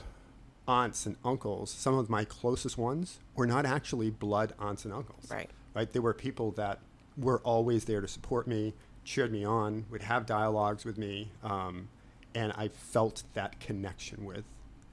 aunts 0.67 1.07
and 1.07 1.17
uncles, 1.25 1.71
some 1.71 1.95
of 1.97 2.09
my 2.09 2.25
closest 2.25 2.79
ones 2.79 3.19
were 3.35 3.47
not 3.47 3.67
actually 3.67 4.11
blood 4.11 4.55
aunts 4.59 4.85
and 4.85 4.93
uncles. 4.95 5.31
Right. 5.31 5.51
Right? 5.75 5.93
They 5.93 6.01
were 6.01 6.15
people 6.15 6.53
that 6.53 6.81
were 7.17 7.41
always 7.41 7.85
there 7.85 8.01
to 8.01 8.09
support 8.09 8.47
me, 8.47 8.75
cheered 9.07 9.31
me 9.33 9.45
on, 9.45 9.87
would 9.89 10.03
have 10.03 10.27
dialogues 10.27 10.85
with 10.85 10.99
me, 10.99 11.31
um, 11.43 11.89
and 12.35 12.53
I 12.57 12.69
felt 12.69 13.23
that 13.35 13.59
connection 13.61 14.25
with 14.25 14.45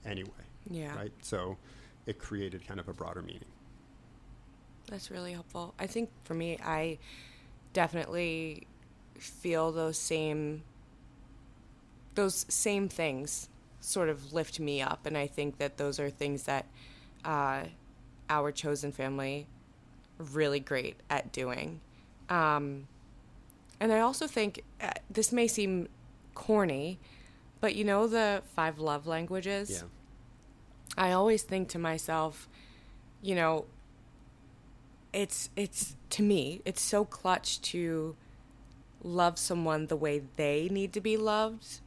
anyway 0.06 0.30
Yeah. 0.70 0.96
right? 0.96 1.12
So 1.22 1.58
it 2.06 2.20
created 2.20 2.66
kind 2.66 2.80
of 2.80 2.88
a 2.88 2.94
broader 2.94 3.22
meaning. 3.22 3.44
That's 4.88 5.10
really 5.10 5.34
helpful. 5.34 5.74
I 5.80 5.88
think 5.88 6.10
for 6.24 6.36
me, 6.36 6.60
I 6.64 7.00
definitely 7.74 8.68
feel 9.18 9.72
those 9.72 9.98
same 9.98 10.64
those 12.16 12.46
same 12.48 12.88
things 12.90 13.50
sort 13.80 14.08
of 14.08 14.34
lift 14.34 14.60
me 14.60 14.82
up, 14.82 15.08
and 15.08 15.18
I 15.18 15.26
think 15.26 15.58
that 15.58 15.78
those 15.78 16.00
are 16.00 16.12
things 16.12 16.44
that 16.44 16.68
uh, 17.26 17.64
our 18.30 18.52
chosen 18.52 18.92
family 18.92 19.48
really 20.20 20.60
great 20.60 20.98
at 21.10 21.32
doing. 21.32 21.82
Um, 22.30 22.88
and 23.84 23.92
I 23.92 24.00
also 24.00 24.28
think 24.28 24.64
uh, 24.80 24.92
this 25.10 25.34
may 25.34 25.46
seem 25.46 25.90
corny, 26.36 27.00
but 27.60 27.76
you 27.76 27.84
know 27.84 28.08
the 28.08 28.42
five 28.56 28.80
love 28.80 29.06
languages. 29.06 29.70
Yeah. 29.70 29.88
I 30.98 31.12
always 31.12 31.44
think 31.44 31.68
to 31.70 31.80
myself, 31.80 32.48
you 33.22 33.36
know, 33.36 33.66
it's 35.12 35.50
it's 35.58 35.98
to 36.12 36.24
me, 36.24 36.62
it's 36.64 36.82
so 36.82 37.04
clutch 37.04 37.62
to 37.74 38.16
love 39.04 39.38
someone 39.38 39.88
the 39.88 39.98
way 39.98 40.24
they 40.38 40.70
need 40.72 40.94
to 40.94 41.02
be 41.02 41.18
loved 41.18 41.82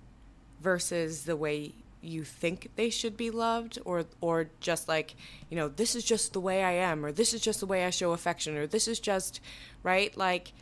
versus 0.61 1.25
the 1.25 1.35
way 1.35 1.73
you 2.03 2.25
think 2.25 2.71
they 2.77 2.91
should 2.91 3.17
be 3.17 3.31
loved 3.31 3.79
or 3.87 4.05
or 4.21 4.51
just 4.61 4.87
like, 4.87 5.15
you 5.49 5.57
know, 5.57 5.69
this 5.69 5.97
is 5.97 6.05
just 6.05 6.35
the 6.35 6.41
way 6.41 6.63
I 6.63 6.73
am 6.73 7.07
or 7.07 7.11
this 7.11 7.33
is 7.33 7.41
just 7.41 7.61
the 7.61 7.67
way 7.67 7.87
I 7.87 7.91
show 7.91 8.13
affection 8.13 8.55
or 8.59 8.67
this 8.67 8.87
is 8.87 9.01
just 9.01 9.41
right? 9.83 10.15
Like 10.15 10.53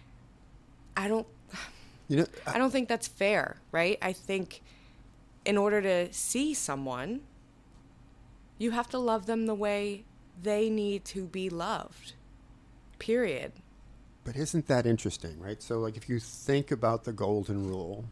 I 0.97 1.09
don't 1.09 1.27
You 2.09 2.19
know, 2.19 2.27
I 2.47 2.59
don't 2.59 2.71
think 2.71 2.89
that's 2.89 3.09
fair, 3.09 3.57
right? 3.73 3.99
I 4.03 4.13
think 4.13 4.63
in 5.45 5.57
order 5.57 5.81
to 5.83 6.13
see 6.13 6.55
someone, 6.55 7.21
you 8.59 8.71
have 8.73 8.89
to 8.91 8.99
love 8.99 9.27
them 9.27 9.47
the 9.47 9.55
way 9.55 10.05
they 10.43 10.69
need 10.69 11.05
to 11.07 11.27
be 11.27 11.49
loved. 11.49 12.15
Period. 12.99 13.53
But 14.25 14.37
isn't 14.37 14.67
that 14.69 14.87
interesting, 14.87 15.39
right? 15.39 15.63
So, 15.63 15.79
like, 15.81 15.97
if 15.97 16.09
you 16.09 16.19
think 16.19 16.71
about 16.71 17.05
the 17.05 17.13
golden 17.13 17.67
rule, 17.69 18.05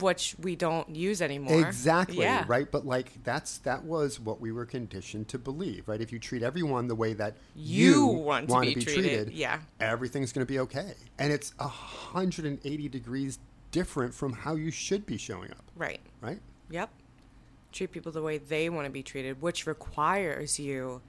Which 0.00 0.34
we 0.40 0.56
don't 0.56 0.94
use 0.94 1.22
anymore. 1.22 1.60
exactly, 1.66 2.18
Yeah. 2.18 2.44
right? 2.48 2.70
But 2.70 2.84
like, 2.86 3.22
that's 3.24 3.58
that 3.58 3.84
was 3.84 4.18
what 4.18 4.40
we 4.40 4.50
were 4.52 4.66
conditioned 4.66 5.28
to 5.28 5.38
believe, 5.38 5.88
right? 5.88 6.00
If 6.00 6.12
you 6.12 6.18
treat 6.18 6.42
everyone 6.42 6.88
the 6.88 6.94
way 6.94 7.12
that 7.14 7.36
You 7.54 8.06
want 8.06 8.48
to 8.48 8.60
be 8.60 8.74
treated, 8.74 8.94
treated, 8.94 9.30
yeah. 9.32 9.60
everything's 9.80 10.32
going 10.32 10.46
to 10.46 10.50
be 10.52 10.58
okay, 10.60 10.94
and 11.18 11.32
it's 11.32 11.52
hundred 11.58 12.46
and 12.46 12.58
eighty 12.64 12.88
degrees 12.88 13.38
different 13.70 14.14
from 14.14 14.32
how 14.32 14.54
you 14.54 14.70
should 14.70 15.04
be 15.06 15.16
showing 15.16 15.50
up, 15.50 15.64
Right. 15.76 16.00
right? 16.20 16.40
Yep. 16.70 16.90
Treat 17.72 17.92
people 17.92 18.10
the 18.12 18.22
way 18.22 18.38
they 18.38 18.68
want 18.70 18.86
to 18.86 18.90
be 18.90 19.02
treated, 19.02 19.42
which 19.42 19.66
requires 19.66 20.58
you 20.58 21.02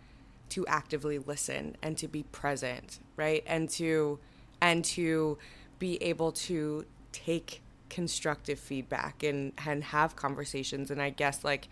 to 0.50 0.66
actively 0.68 1.18
listen 1.18 1.76
and 1.82 1.98
to 1.98 2.08
be 2.08 2.24
present, 2.24 3.00
right? 3.16 3.44
And 3.48 3.70
to 3.72 4.20
and 4.62 4.84
to 4.86 5.38
be 5.80 6.02
able 6.04 6.32
to 6.32 6.86
take 7.12 7.62
constructive 7.90 8.60
feedback 8.60 9.24
and 9.24 9.54
and 9.66 9.84
have 9.86 10.16
conversations. 10.16 10.92
And 10.92 11.02
I 11.02 11.10
guess 11.10 11.44
like 11.44 11.68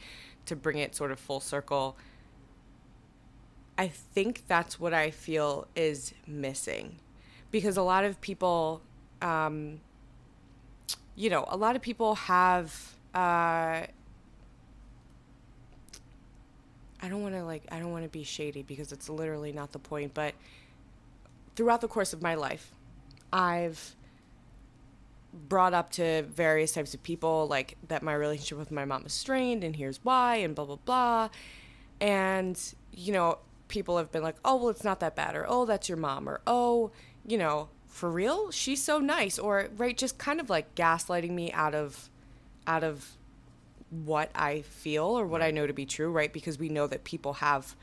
to 0.46 0.56
bring 0.56 0.78
it 0.78 0.96
sort 0.96 1.12
of 1.12 1.20
full 1.20 1.40
circle 1.40 1.98
I 3.78 3.88
think 3.88 4.44
that's 4.48 4.80
what 4.80 4.94
I 4.94 5.12
feel 5.12 5.68
is 5.76 6.14
missing. 6.26 6.96
Because 7.52 7.78
a 7.78 7.82
lot 7.82 8.04
of 8.06 8.20
people 8.22 8.82
um 9.22 9.80
you 11.16 11.30
know, 11.30 11.46
a 11.48 11.58
lot 11.58 11.76
of 11.76 11.82
people 11.82 12.16
have 12.16 12.74
uh 13.14 13.86
I 17.02 17.10
don't 17.10 17.22
want 17.22 17.36
to 17.36 17.44
like 17.44 17.64
I 17.72 17.80
don't 17.80 17.92
want 17.92 18.04
to 18.04 18.10
be 18.10 18.24
shady 18.24 18.64
because 18.64 18.92
it's 18.92 19.10
literally 19.10 19.52
not 19.52 19.72
the 19.72 19.80
point, 19.80 20.14
but 20.14 20.34
throughout 21.56 21.82
the 21.82 21.88
course 21.88 22.14
of 22.14 22.22
my 22.22 22.36
life, 22.36 22.72
I've 23.32 23.96
brought 25.36 25.74
up 25.74 25.92
to 25.92 26.24
various 26.24 26.72
types 26.72 26.94
of 26.94 27.04
people 27.04 27.48
like 27.48 27.78
that 27.88 28.02
my 28.02 28.14
relationship 28.14 28.58
with 28.58 28.72
my 28.72 28.86
mom 28.86 29.06
is 29.06 29.14
strained 29.14 29.64
and 29.64 29.76
here's 29.76 30.00
why 30.04 30.38
and 30.38 30.56
blah 30.56 30.66
blah 30.66 30.78
blah. 30.78 31.30
And 32.02 32.60
you 32.92 33.14
know, 33.14 33.40
people 33.68 33.98
have 33.98 34.12
been 34.12 34.24
like, 34.24 34.38
"Oh, 34.44 34.56
well 34.56 34.70
it's 34.70 34.84
not 34.84 35.00
that 35.02 35.16
bad," 35.16 35.36
or 35.36 35.46
"Oh, 35.48 35.66
that's 35.66 35.90
your 35.90 35.98
mom," 35.98 36.28
or 36.28 36.42
"Oh, 36.48 36.92
you 37.28 37.38
know, 37.38 37.70
for 37.88 38.10
real? 38.10 38.52
She's 38.52 38.84
so 38.84 39.00
nice," 39.00 39.38
or 39.38 39.70
right 39.78 39.98
just 39.98 40.18
kind 40.18 40.40
of 40.40 40.50
like 40.50 40.76
gaslighting 40.76 41.32
me 41.32 41.52
out 41.52 41.76
of 41.76 42.10
out 42.68 42.84
of 42.84 43.18
what 43.90 44.30
I 44.36 44.62
feel 44.62 45.06
or 45.06 45.26
what 45.26 45.42
I 45.42 45.52
know 45.52 45.68
to 45.68 45.74
be 45.74 45.86
true, 45.86 46.12
right? 46.12 46.32
Because 46.32 46.58
we 46.58 46.70
know 46.70 46.88
that 46.88 47.04
people 47.04 47.34
have 47.36 47.76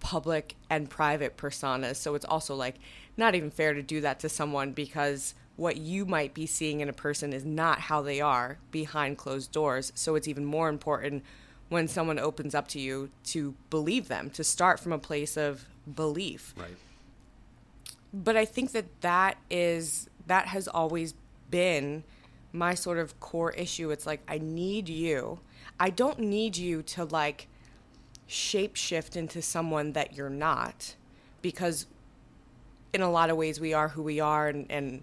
public 0.00 0.54
and 0.70 0.88
private 0.88 1.36
personas. 1.36 1.96
So 1.96 2.14
it's 2.14 2.24
also 2.24 2.54
like 2.54 2.76
not 3.16 3.34
even 3.34 3.50
fair 3.50 3.74
to 3.74 3.82
do 3.82 4.00
that 4.00 4.20
to 4.20 4.28
someone 4.28 4.72
because 4.72 5.34
what 5.58 5.76
you 5.76 6.06
might 6.06 6.32
be 6.32 6.46
seeing 6.46 6.80
in 6.80 6.88
a 6.88 6.92
person 6.94 7.34
is 7.34 7.44
not 7.44 7.80
how 7.80 8.00
they 8.00 8.20
are 8.20 8.58
behind 8.70 9.18
closed 9.18 9.52
doors. 9.52 9.92
So 9.94 10.14
it's 10.14 10.26
even 10.28 10.44
more 10.46 10.68
important 10.70 11.22
when 11.68 11.88
someone 11.88 12.18
opens 12.18 12.54
up 12.54 12.68
to 12.68 12.80
you 12.80 13.10
to 13.24 13.54
believe 13.68 14.08
them, 14.08 14.30
to 14.30 14.42
start 14.44 14.80
from 14.80 14.92
a 14.92 14.98
place 14.98 15.36
of 15.36 15.66
belief 15.94 16.54
Right. 16.56 16.76
but 18.14 18.36
I 18.36 18.44
think 18.44 18.72
that 18.72 19.00
that 19.02 19.36
is 19.50 20.08
that 20.26 20.46
has 20.46 20.68
always 20.68 21.12
been 21.50 22.04
my 22.52 22.74
sort 22.74 22.98
of 22.98 23.18
core 23.20 23.50
issue. 23.52 23.90
It's 23.90 24.06
like 24.06 24.20
I 24.28 24.38
need 24.38 24.88
you. 24.88 25.40
I 25.80 25.90
don't 25.90 26.18
need 26.20 26.56
you 26.56 26.82
to 26.82 27.04
like 27.04 27.48
shape 28.26 28.76
shift 28.76 29.16
into 29.16 29.40
someone 29.42 29.92
that 29.92 30.14
you're 30.14 30.30
not 30.30 30.94
because 31.42 31.86
in 32.92 33.00
a 33.02 33.10
lot 33.10 33.28
of 33.30 33.36
ways 33.36 33.58
we 33.60 33.72
are 33.72 33.88
who 33.88 34.02
we 34.02 34.20
are 34.20 34.48
and 34.48 34.66
and 34.70 35.02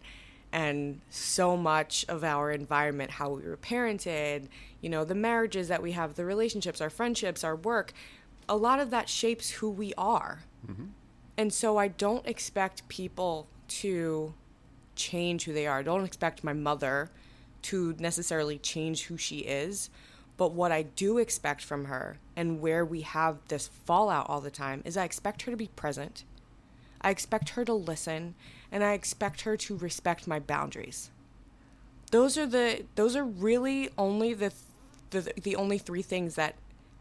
and 0.56 1.02
so 1.10 1.58
much 1.58 2.06
of 2.08 2.24
our 2.24 2.50
environment 2.50 3.12
how 3.12 3.30
we 3.30 3.44
were 3.44 3.58
parented 3.58 4.48
you 4.82 4.90
know 4.90 5.04
the 5.04 5.14
marriages 5.14 5.68
that 5.68 5.84
we 5.84 5.92
have 5.92 6.16
the 6.16 6.26
relationships 6.26 6.80
our 6.80 6.90
friendships 6.90 7.44
our 7.44 7.56
work 7.56 7.94
a 8.48 8.56
lot 8.56 8.80
of 8.80 8.90
that 8.90 9.10
shapes 9.10 9.50
who 9.50 9.70
we 9.70 9.94
are 9.98 10.44
mm-hmm. 10.66 10.86
and 11.38 11.54
so 11.54 11.78
I 11.78 11.90
don't 11.90 12.26
expect 12.26 12.88
people 12.88 13.48
to 13.68 14.34
change 14.96 15.44
who 15.44 15.54
they 15.54 15.68
are. 15.68 15.80
I 15.80 15.84
don't 15.84 16.06
expect 16.06 16.44
my 16.44 16.54
mother 16.54 17.10
to 17.64 17.96
necessarily 18.00 18.58
change 18.58 19.04
who 19.04 19.18
she 19.18 19.40
is. 19.40 19.90
But 20.38 20.52
what 20.52 20.72
I 20.72 20.84
do 20.84 21.18
expect 21.18 21.62
from 21.62 21.86
her 21.86 22.18
and 22.36 22.60
where 22.60 22.84
we 22.84 23.02
have 23.02 23.38
this 23.48 23.68
fallout 23.68 24.30
all 24.30 24.42
the 24.42 24.52
time 24.52 24.82
is 24.84 24.98
I 24.98 25.06
expect 25.06 25.44
her 25.44 25.52
to 25.52 25.58
be 25.58 25.70
present. 25.70 26.26
I 27.02 27.10
expect 27.10 27.50
her 27.50 27.66
to 27.66 27.74
listen 27.74 28.36
and 28.72 28.84
I 28.84 28.94
expect 28.94 29.42
her 29.42 29.56
to 29.58 29.78
respect 29.78 30.28
my 30.28 30.40
boundaries. 30.40 31.12
Those 32.12 32.38
are 32.38 32.46
the 32.46 32.86
those 32.96 33.16
are 33.16 33.24
really 33.24 33.90
only 33.98 34.34
the 34.34 34.54
the, 35.10 35.34
the 35.42 35.56
only 35.56 35.78
three 35.78 36.02
things 36.02 36.36
that 36.36 36.56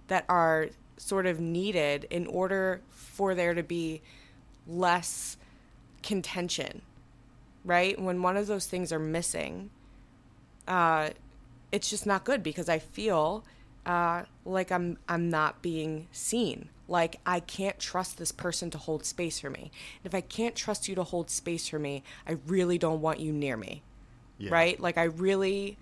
that 0.08 0.24
are 0.28 0.68
sort 0.96 1.26
of 1.26 1.40
needed 1.40 2.06
in 2.10 2.26
order 2.26 2.80
for 2.90 3.34
there 3.34 3.54
to 3.54 3.62
be 3.62 4.02
less 4.66 5.36
contention, 6.02 6.82
right? 7.64 8.00
When 8.00 8.22
one 8.22 8.36
of 8.36 8.46
those 8.46 8.66
things 8.66 8.92
are 8.92 8.98
missing, 8.98 9.70
uh, 10.68 11.10
it's 11.72 11.90
just 11.90 12.06
not 12.06 12.24
good 12.24 12.42
because 12.42 12.68
I 12.68 12.78
feel 12.78 13.44
uh, 13.84 14.24
like 14.44 14.70
I'm 14.70 14.98
I'm 15.08 15.28
not 15.28 15.62
being 15.62 16.08
seen. 16.12 16.68
Like 16.88 17.20
I 17.24 17.40
can't 17.40 17.78
trust 17.78 18.18
this 18.18 18.32
person 18.32 18.70
to 18.70 18.78
hold 18.78 19.04
space 19.04 19.40
for 19.40 19.50
me. 19.50 19.70
And 20.02 20.06
if 20.06 20.14
I 20.14 20.20
can't 20.20 20.54
trust 20.54 20.88
you 20.88 20.94
to 20.96 21.04
hold 21.04 21.30
space 21.30 21.68
for 21.68 21.78
me, 21.78 22.02
I 22.28 22.36
really 22.46 22.78
don't 22.78 23.00
want 23.00 23.20
you 23.20 23.32
near 23.32 23.56
me. 23.56 23.82
Yeah. 24.38 24.52
Right? 24.52 24.78
Like 24.78 24.98
I 24.98 25.04
really 25.04 25.78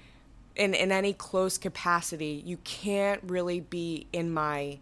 in 0.57 0.75
in 0.75 0.93
any 0.93 1.13
close 1.13 1.59
capacity, 1.59 2.43
you 2.45 2.59
can't 2.59 3.21
really 3.25 3.61
be 3.61 4.07
in 4.13 4.33
my 4.33 4.79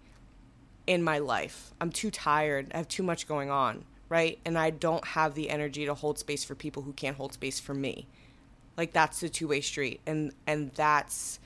in 0.87 1.03
my 1.03 1.19
life. 1.19 1.73
I'm 1.81 1.91
too 1.91 2.11
tired. 2.11 2.71
I 2.75 2.79
have 2.79 2.89
too 2.89 3.03
much 3.03 3.29
going 3.29 3.51
on, 3.51 3.85
right? 4.09 4.39
And 4.45 4.59
I 4.59 4.71
don't 4.71 5.07
have 5.07 5.35
the 5.35 5.49
energy 5.51 5.87
to 5.87 5.95
hold 5.95 6.19
space 6.19 6.45
for 6.45 6.55
people 6.55 6.83
who 6.83 6.93
can't 6.93 7.17
hold 7.17 7.33
space 7.33 7.61
for 7.61 7.75
me. 7.75 8.07
Like 8.77 8.93
that's 8.93 9.21
the 9.21 9.29
two-way 9.29 9.61
street 9.61 10.01
and 10.07 10.33
and 10.47 10.73
that's 10.73 11.39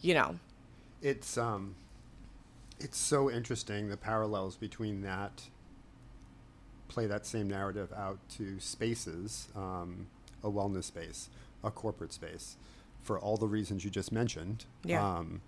you 0.00 0.14
know, 0.14 0.36
It's 1.02 1.36
um, 1.36 1.74
it's 2.80 2.98
so 2.98 3.30
interesting 3.30 3.88
the 3.88 3.96
parallels 3.96 4.56
between 4.56 5.02
that. 5.02 5.44
Play 6.88 7.06
that 7.06 7.24
same 7.24 7.48
narrative 7.48 7.92
out 7.96 8.18
to 8.30 8.58
spaces, 8.58 9.48
um, 9.54 10.08
a 10.42 10.50
wellness 10.50 10.84
space, 10.84 11.28
a 11.62 11.70
corporate 11.70 12.12
space, 12.12 12.56
for 13.02 13.18
all 13.18 13.36
the 13.36 13.46
reasons 13.46 13.84
you 13.84 13.90
just 13.90 14.10
mentioned. 14.10 14.64
Yeah. 14.84 15.06
Um, 15.06 15.40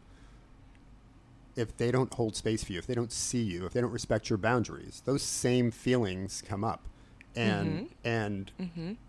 if 1.57 1.77
they 1.77 1.91
don't 1.91 2.13
hold 2.15 2.37
space 2.37 2.63
for 2.65 2.73
you, 2.73 2.79
if 2.79 2.87
they 2.87 2.95
don't 2.95 3.13
see 3.13 3.43
you, 3.43 3.67
if 3.67 3.73
they 3.73 3.81
don't 3.81 3.91
respect 3.91 4.31
your 4.31 4.39
boundaries, 4.39 5.03
those 5.05 5.23
same 5.23 5.71
feelings 5.71 6.43
come 6.47 6.65
up. 6.65 6.89
And 7.35 7.89
and 8.05 8.53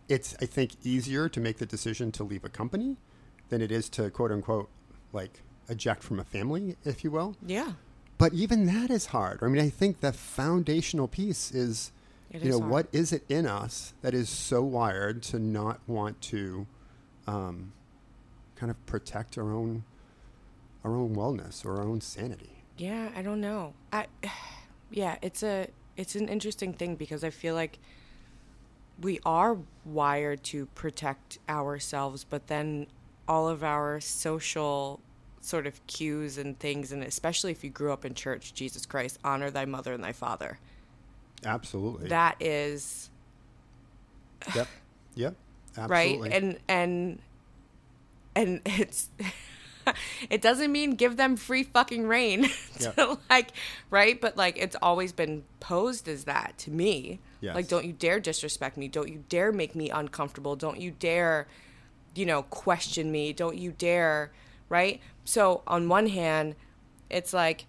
it's 0.07 0.33
I 0.41 0.45
think 0.45 0.71
easier 0.83 1.27
to 1.27 1.39
make 1.41 1.57
the 1.57 1.65
decision 1.65 2.11
to 2.13 2.23
leave 2.23 2.45
a 2.45 2.49
company 2.49 2.97
than 3.49 3.61
it 3.61 3.71
is 3.71 3.89
to 3.89 4.09
quote 4.09 4.31
unquote 4.31 4.69
like 5.11 5.41
eject 5.69 6.03
from 6.03 6.19
a 6.19 6.23
family, 6.23 6.75
if 6.83 7.03
you 7.03 7.11
will. 7.11 7.35
yeah. 7.45 7.73
But 8.23 8.33
even 8.33 8.67
that 8.67 8.89
is 8.89 9.07
hard. 9.07 9.39
I 9.41 9.47
mean, 9.47 9.61
I 9.61 9.67
think 9.67 9.99
the 9.99 10.13
foundational 10.13 11.09
piece 11.09 11.51
is, 11.51 11.91
It 12.31 12.41
you 12.41 12.51
is 12.51 12.55
know, 12.55 12.59
hard. 12.61 12.71
what 12.71 12.87
is 12.93 13.11
it 13.11 13.25
in 13.27 13.45
us 13.45 13.93
that 14.01 14.13
is 14.13 14.29
so 14.29 14.61
wired 14.61 15.21
to 15.23 15.39
not 15.39 15.81
want 15.87 16.21
to, 16.31 16.65
um, 17.27 17.73
kind 18.55 18.69
of 18.69 18.85
protect 18.85 19.37
our 19.37 19.51
own, 19.51 19.83
our 20.85 20.95
own 20.95 21.17
wellness 21.17 21.65
or 21.65 21.75
our 21.75 21.83
own 21.83 21.99
sanity. 21.99 22.63
Yeah, 22.77 23.09
I 23.13 23.23
don't 23.23 23.41
know. 23.41 23.73
I 23.91 24.05
yeah, 24.89 25.17
it's 25.21 25.43
a 25.43 25.67
it's 25.97 26.15
an 26.15 26.29
interesting 26.29 26.71
thing 26.71 26.95
because 26.95 27.25
I 27.25 27.29
feel 27.29 27.55
like 27.55 27.77
we 29.01 29.19
are 29.25 29.57
wired 29.83 30.43
to 30.45 30.67
protect 30.67 31.39
ourselves, 31.49 32.23
but 32.23 32.47
then 32.47 32.87
all 33.27 33.49
of 33.49 33.65
our 33.65 33.99
social 33.99 35.01
sort 35.45 35.67
of 35.67 35.85
cues 35.87 36.37
and 36.37 36.57
things 36.57 36.91
and 36.93 37.03
especially 37.03 37.51
if 37.51 37.63
you 37.63 37.69
grew 37.69 37.91
up 37.91 38.05
in 38.05 38.13
church, 38.13 38.53
Jesus 38.53 38.85
Christ, 38.85 39.19
honor 39.23 39.51
thy 39.51 39.65
mother 39.65 39.93
and 39.93 40.03
thy 40.03 40.13
father. 40.13 40.57
Absolutely. 41.45 42.07
That 42.09 42.37
is 42.39 43.09
yep. 44.55 44.67
Yep. 45.15 45.35
right 45.89 46.19
and 46.31 46.57
and 46.67 47.19
and 48.35 48.61
it's 48.65 49.09
it 50.29 50.41
doesn't 50.41 50.71
mean 50.71 50.91
give 50.91 51.17
them 51.17 51.35
free 51.35 51.63
fucking 51.63 52.07
rein 52.07 52.43
to 52.79 52.93
Yeah. 52.97 53.15
like 53.29 53.51
right 53.89 54.19
but 54.19 54.37
like 54.37 54.57
it's 54.57 54.75
always 54.81 55.11
been 55.11 55.43
posed 55.59 56.07
as 56.07 56.23
that 56.25 56.57
to 56.59 56.71
me 56.71 57.19
Yes. 57.41 57.55
like 57.55 57.67
don't 57.67 57.83
you 57.85 57.91
dare 57.91 58.21
disrespect 58.21 58.77
me 58.77 58.87
don't 58.87 59.09
you 59.09 59.23
dare 59.27 59.51
make 59.51 59.75
me 59.75 59.89
uncomfortable 59.89 60.55
don't 60.55 60.79
you 60.79 60.91
dare 60.91 61.47
you 62.15 62.25
know 62.25 62.43
question 62.43 63.11
me 63.11 63.33
don't 63.33 63.57
you 63.57 63.71
dare 63.77 64.31
right? 64.69 65.01
So 65.25 65.63
on 65.67 65.89
one 65.89 66.07
hand 66.07 66.55
it's 67.09 67.33
like 67.33 67.65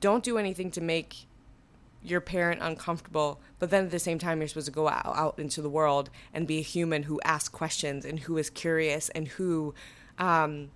don't 0.00 0.22
do 0.22 0.38
anything 0.38 0.70
to 0.72 0.80
make 0.80 1.26
your 2.02 2.20
parent 2.20 2.60
uncomfortable, 2.62 3.40
but 3.58 3.70
then 3.70 3.84
at 3.84 3.90
the 3.90 3.98
same 3.98 4.18
time, 4.18 4.38
you're 4.38 4.48
supposed 4.48 4.66
to 4.66 4.72
go 4.72 4.88
out, 4.88 5.02
out 5.04 5.38
into 5.38 5.60
the 5.60 5.68
world 5.68 6.10
and 6.32 6.46
be 6.46 6.58
a 6.58 6.62
human 6.62 7.04
who 7.04 7.20
asks 7.24 7.48
questions 7.48 8.04
and 8.04 8.20
who 8.20 8.38
is 8.38 8.50
curious 8.50 9.08
and 9.10 9.28
who, 9.28 9.74
um, 10.18 10.70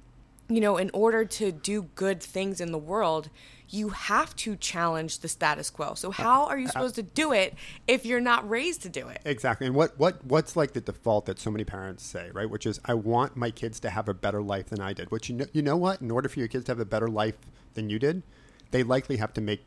you 0.55 0.61
know, 0.61 0.77
in 0.77 0.91
order 0.93 1.25
to 1.25 1.53
do 1.53 1.83
good 1.95 2.23
things 2.23 2.61
in 2.61 2.73
the 2.73 2.79
world, 2.79 3.29
you 3.69 3.89
have 3.89 4.37
to 4.37 4.55
challenge 4.57 5.21
the 5.21 5.29
status 5.29 5.71
quo. 5.71 5.95
So, 5.95 6.11
uh, 6.11 6.13
how 6.13 6.47
are 6.47 6.59
you 6.59 6.67
uh, 6.67 6.71
supposed 6.71 6.95
to 6.97 7.03
do 7.03 7.33
it 7.33 7.55
if 7.89 8.05
you're 8.05 8.21
not 8.21 8.49
raised 8.49 8.83
to 8.83 8.89
do 8.89 9.09
it? 9.09 9.23
Exactly. 9.25 9.67
And 9.67 9.75
what, 9.75 9.99
what 9.99 10.25
what's 10.25 10.57
like 10.57 10.73
the 10.73 10.81
default 10.81 11.27
that 11.27 11.39
so 11.39 11.51
many 11.51 11.65
parents 11.65 12.05
say, 12.05 12.31
right? 12.33 12.49
Which 12.49 12.67
is 12.67 12.81
I 12.85 12.95
want 12.95 13.37
my 13.37 13.51
kids 13.51 13.81
to 13.81 13.91
have 13.91 14.09
a 14.09 14.15
better 14.15 14.43
life 14.43 14.67
than 14.67 14.81
I 14.81 14.93
did. 14.93 15.11
Which 15.11 15.31
you 15.31 15.37
know 15.37 15.47
you 15.53 15.63
know 15.63 15.77
what? 15.77 16.01
In 16.01 16.11
order 16.11 16.29
for 16.29 16.39
your 16.39 16.49
kids 16.49 16.67
to 16.67 16.73
have 16.73 16.81
a 16.81 16.85
better 16.85 17.09
life 17.09 17.39
than 17.75 17.89
you 17.89 17.99
did, 17.99 18.23
they 18.71 18.83
likely 18.83 19.17
have 19.17 19.33
to 19.35 19.41
make 19.41 19.63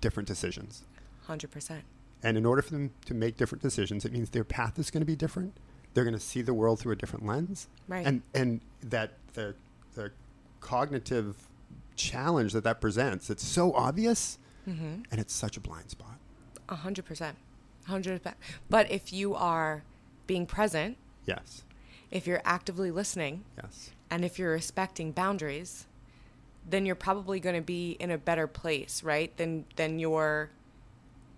different 0.00 0.28
decisions. 0.28 0.84
100%. 1.28 1.80
And 2.22 2.36
in 2.36 2.46
order 2.46 2.62
for 2.62 2.70
them 2.70 2.92
to 3.06 3.14
make 3.14 3.36
different 3.36 3.62
decisions, 3.62 4.04
it 4.04 4.12
means 4.12 4.30
their 4.30 4.44
path 4.44 4.78
is 4.78 4.90
going 4.90 5.00
to 5.00 5.06
be 5.06 5.16
different. 5.16 5.56
They're 5.94 6.04
going 6.04 6.14
to 6.14 6.20
see 6.20 6.42
the 6.42 6.54
world 6.54 6.80
through 6.80 6.92
a 6.92 6.96
different 6.96 7.24
lens. 7.24 7.68
Right. 7.88 8.06
And 8.06 8.22
and 8.34 8.60
that 8.82 9.12
the 9.34 9.54
the 9.94 10.12
cognitive 10.66 11.48
challenge 11.94 12.52
that 12.52 12.64
that 12.64 12.80
presents, 12.80 13.30
it's 13.30 13.44
so 13.44 13.72
obvious 13.72 14.38
Mm-hmm. 14.68 15.02
and 15.12 15.20
it's 15.20 15.32
such 15.32 15.56
a 15.56 15.60
blind 15.60 15.90
spot. 15.90 16.18
A 16.68 16.74
hundred 16.74 17.04
percent, 17.04 17.36
hundred 17.86 18.18
percent. 18.20 18.36
But 18.68 18.90
if 18.90 19.12
you 19.12 19.36
are 19.36 19.84
being 20.26 20.44
present, 20.44 20.96
Yes. 21.24 21.62
if 22.10 22.26
you're 22.26 22.42
actively 22.44 22.90
listening, 22.90 23.44
Yes. 23.56 23.90
and 24.10 24.24
if 24.24 24.40
you're 24.40 24.50
respecting 24.50 25.12
boundaries, 25.12 25.86
then 26.68 26.84
you're 26.84 26.96
probably 26.96 27.38
going 27.38 27.54
to 27.54 27.62
be 27.62 27.92
in 28.00 28.10
a 28.10 28.18
better 28.18 28.48
place, 28.48 29.04
right? 29.04 29.30
Than 29.36 29.66
than 29.76 30.00
your 30.00 30.50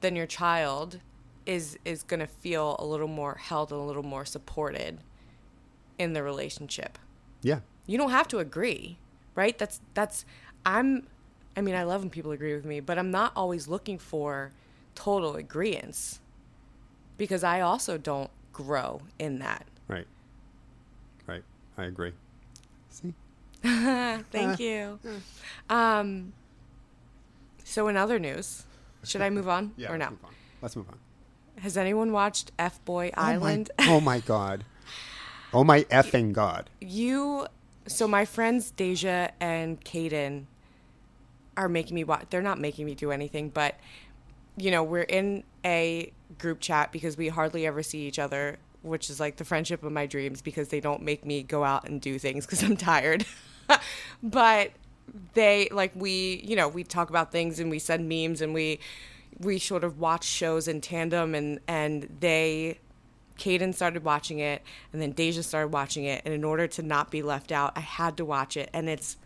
than 0.00 0.16
your 0.16 0.26
child 0.26 1.00
is 1.44 1.76
is 1.84 2.02
going 2.02 2.20
to 2.20 2.26
feel 2.26 2.76
a 2.78 2.84
little 2.86 3.08
more 3.08 3.34
held 3.34 3.72
and 3.72 3.80
a 3.80 3.84
little 3.84 4.02
more 4.02 4.24
supported 4.24 5.00
in 5.98 6.14
the 6.14 6.22
relationship. 6.22 6.98
Yeah. 7.42 7.60
You 7.86 7.98
don't 7.98 8.10
have 8.10 8.28
to 8.28 8.38
agree, 8.38 8.96
right? 9.38 9.56
That's 9.56 9.80
that's 9.94 10.24
I'm 10.66 11.06
I 11.56 11.60
mean, 11.62 11.74
I 11.74 11.84
love 11.84 12.02
when 12.02 12.10
people 12.10 12.32
agree 12.32 12.54
with 12.54 12.64
me, 12.64 12.80
but 12.80 12.98
I'm 12.98 13.10
not 13.10 13.32
always 13.34 13.66
looking 13.68 13.98
for 13.98 14.52
total 14.94 15.34
agreeance 15.34 16.18
because 17.16 17.42
I 17.42 17.60
also 17.60 17.96
don't 17.98 18.30
grow 18.52 19.00
in 19.18 19.38
that. 19.40 19.64
Right. 19.88 20.06
Right. 21.26 21.42
I 21.76 21.84
agree. 21.84 22.12
See? 22.90 23.12
Thank 23.62 24.60
you. 24.60 24.98
Um, 25.68 26.32
so 27.64 27.88
in 27.88 27.96
other 27.96 28.18
news, 28.20 28.64
should 29.02 29.20
I 29.22 29.30
move 29.30 29.48
on 29.48 29.72
Yeah. 29.76 29.90
or 29.92 29.98
let's? 29.98 30.10
Move 30.12 30.24
on. 30.24 30.34
Let's 30.62 30.76
move 30.76 30.88
on. 30.88 30.98
Has 31.62 31.76
anyone 31.76 32.12
watched 32.12 32.52
F 32.58 32.84
Boy 32.84 33.10
Oh 33.16 33.20
my- 33.22 33.32
Island? 33.32 33.70
Oh 33.80 34.00
my, 34.00 34.20
god. 34.20 34.64
Oh 35.52 35.64
my 35.64 35.82
effing 35.90 36.32
god. 36.32 36.70
you, 36.80 37.46
so 37.88 38.06
my 38.06 38.24
friends 38.24 38.70
Deja 38.70 39.28
and 39.40 39.82
Kaden 39.84 40.44
are 41.56 41.68
making 41.68 41.94
me 41.94 42.04
watch. 42.04 42.26
They're 42.30 42.42
not 42.42 42.60
making 42.60 42.86
me 42.86 42.94
do 42.94 43.10
anything, 43.10 43.48
but 43.48 43.74
you 44.56 44.70
know, 44.70 44.82
we're 44.82 45.02
in 45.02 45.44
a 45.64 46.12
group 46.38 46.60
chat 46.60 46.92
because 46.92 47.16
we 47.16 47.28
hardly 47.28 47.66
ever 47.66 47.82
see 47.82 48.06
each 48.06 48.18
other, 48.18 48.58
which 48.82 49.08
is 49.10 49.20
like 49.20 49.36
the 49.36 49.44
friendship 49.44 49.82
of 49.82 49.92
my 49.92 50.06
dreams 50.06 50.42
because 50.42 50.68
they 50.68 50.80
don't 50.80 51.02
make 51.02 51.24
me 51.24 51.42
go 51.42 51.64
out 51.64 51.88
and 51.88 52.00
do 52.00 52.18
things 52.18 52.46
because 52.46 52.62
I'm 52.62 52.76
tired. 52.76 53.24
but 54.22 54.72
they 55.34 55.68
like 55.70 55.92
we, 55.94 56.42
you 56.44 56.56
know, 56.56 56.68
we 56.68 56.84
talk 56.84 57.10
about 57.10 57.32
things 57.32 57.60
and 57.60 57.70
we 57.70 57.78
send 57.78 58.08
memes 58.08 58.40
and 58.40 58.54
we 58.54 58.80
we 59.38 59.58
sort 59.58 59.84
of 59.84 59.98
watch 59.98 60.24
shows 60.24 60.68
in 60.68 60.80
tandem 60.80 61.34
and 61.34 61.60
and 61.68 62.08
they 62.20 62.78
Caden 63.38 63.74
started 63.74 64.04
watching 64.04 64.40
it 64.40 64.62
and 64.92 65.00
then 65.00 65.12
Deja 65.12 65.42
started 65.42 65.68
watching 65.68 66.04
it 66.04 66.22
and 66.24 66.34
in 66.34 66.44
order 66.44 66.66
to 66.66 66.82
not 66.82 67.10
be 67.10 67.22
left 67.22 67.52
out, 67.52 67.72
I 67.76 67.80
had 67.80 68.16
to 68.18 68.24
watch 68.24 68.56
it 68.56 68.68
and 68.72 68.88
it's 68.88 69.16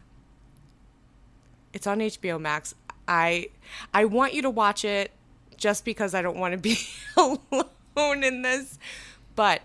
it's 1.72 1.86
on 1.86 1.98
HBO 2.00 2.40
Max. 2.40 2.74
I 3.08 3.48
I 3.92 4.04
want 4.04 4.34
you 4.34 4.42
to 4.42 4.50
watch 4.50 4.84
it 4.84 5.10
just 5.56 5.84
because 5.84 6.14
I 6.14 6.22
don't 6.22 6.36
want 6.36 6.52
to 6.52 6.58
be 6.58 6.78
alone 7.16 8.22
in 8.22 8.42
this. 8.42 8.78
But 9.34 9.62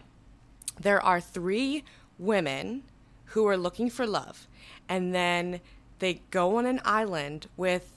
there 0.79 1.03
are 1.03 1.19
three 1.19 1.83
women 2.17 2.83
who 3.31 3.45
are 3.47 3.57
looking 3.57 3.89
for 3.89 4.07
love 4.07 4.47
and 4.87 5.13
then 5.13 5.59
they 5.99 6.21
go 6.31 6.57
on 6.57 6.65
an 6.65 6.79
island 6.85 7.47
with 7.57 7.93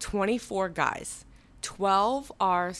24 0.00 0.68
guys. 0.68 1.24
12 1.62 2.30
are 2.40 2.72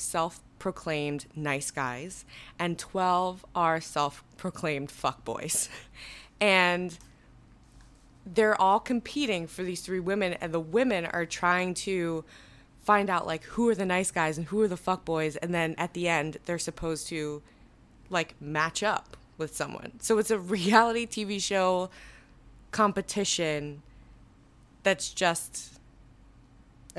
self-proclaimed 0.59 1.27
nice 1.37 1.71
guys 1.71 2.25
and 2.59 2.79
12 2.79 3.47
are 3.55 3.81
self-proclaimed 3.81 4.88
fuckboys. 4.88 5.68
And 6.40 6.97
they're 8.25 8.61
all 8.61 8.79
competing 8.79 9.49
for 9.49 9.64
these 9.64 9.81
three 9.81 9.99
women 9.99 10.35
and 10.35 10.55
the 10.55 10.61
women 10.61 11.05
are 11.05 11.27
trying 11.27 11.75
to 11.75 12.25
find 12.85 13.11
out 13.11 13.27
like 13.27 13.42
who 13.42 13.68
are 13.68 13.75
the 13.75 13.85
nice 13.85 14.12
guys 14.12 14.38
and 14.38 14.47
who 14.47 14.62
are 14.62 14.68
the 14.68 14.77
fuck 14.77 15.05
boys 15.05 15.35
and 15.35 15.53
then 15.53 15.75
at 15.79 15.94
the 15.94 16.07
end 16.07 16.37
they're 16.44 16.61
supposed 16.61 17.09
to 17.09 17.42
like 18.09 18.37
match 18.40 18.85
up 18.85 19.16
with 19.37 19.57
someone 19.57 19.94
so 19.99 20.16
it's 20.18 20.31
a 20.31 20.38
reality 20.59 21.09
tv 21.09 21.42
show 21.42 21.90
competition 22.71 23.83
that's 24.85 25.12
just 25.12 25.77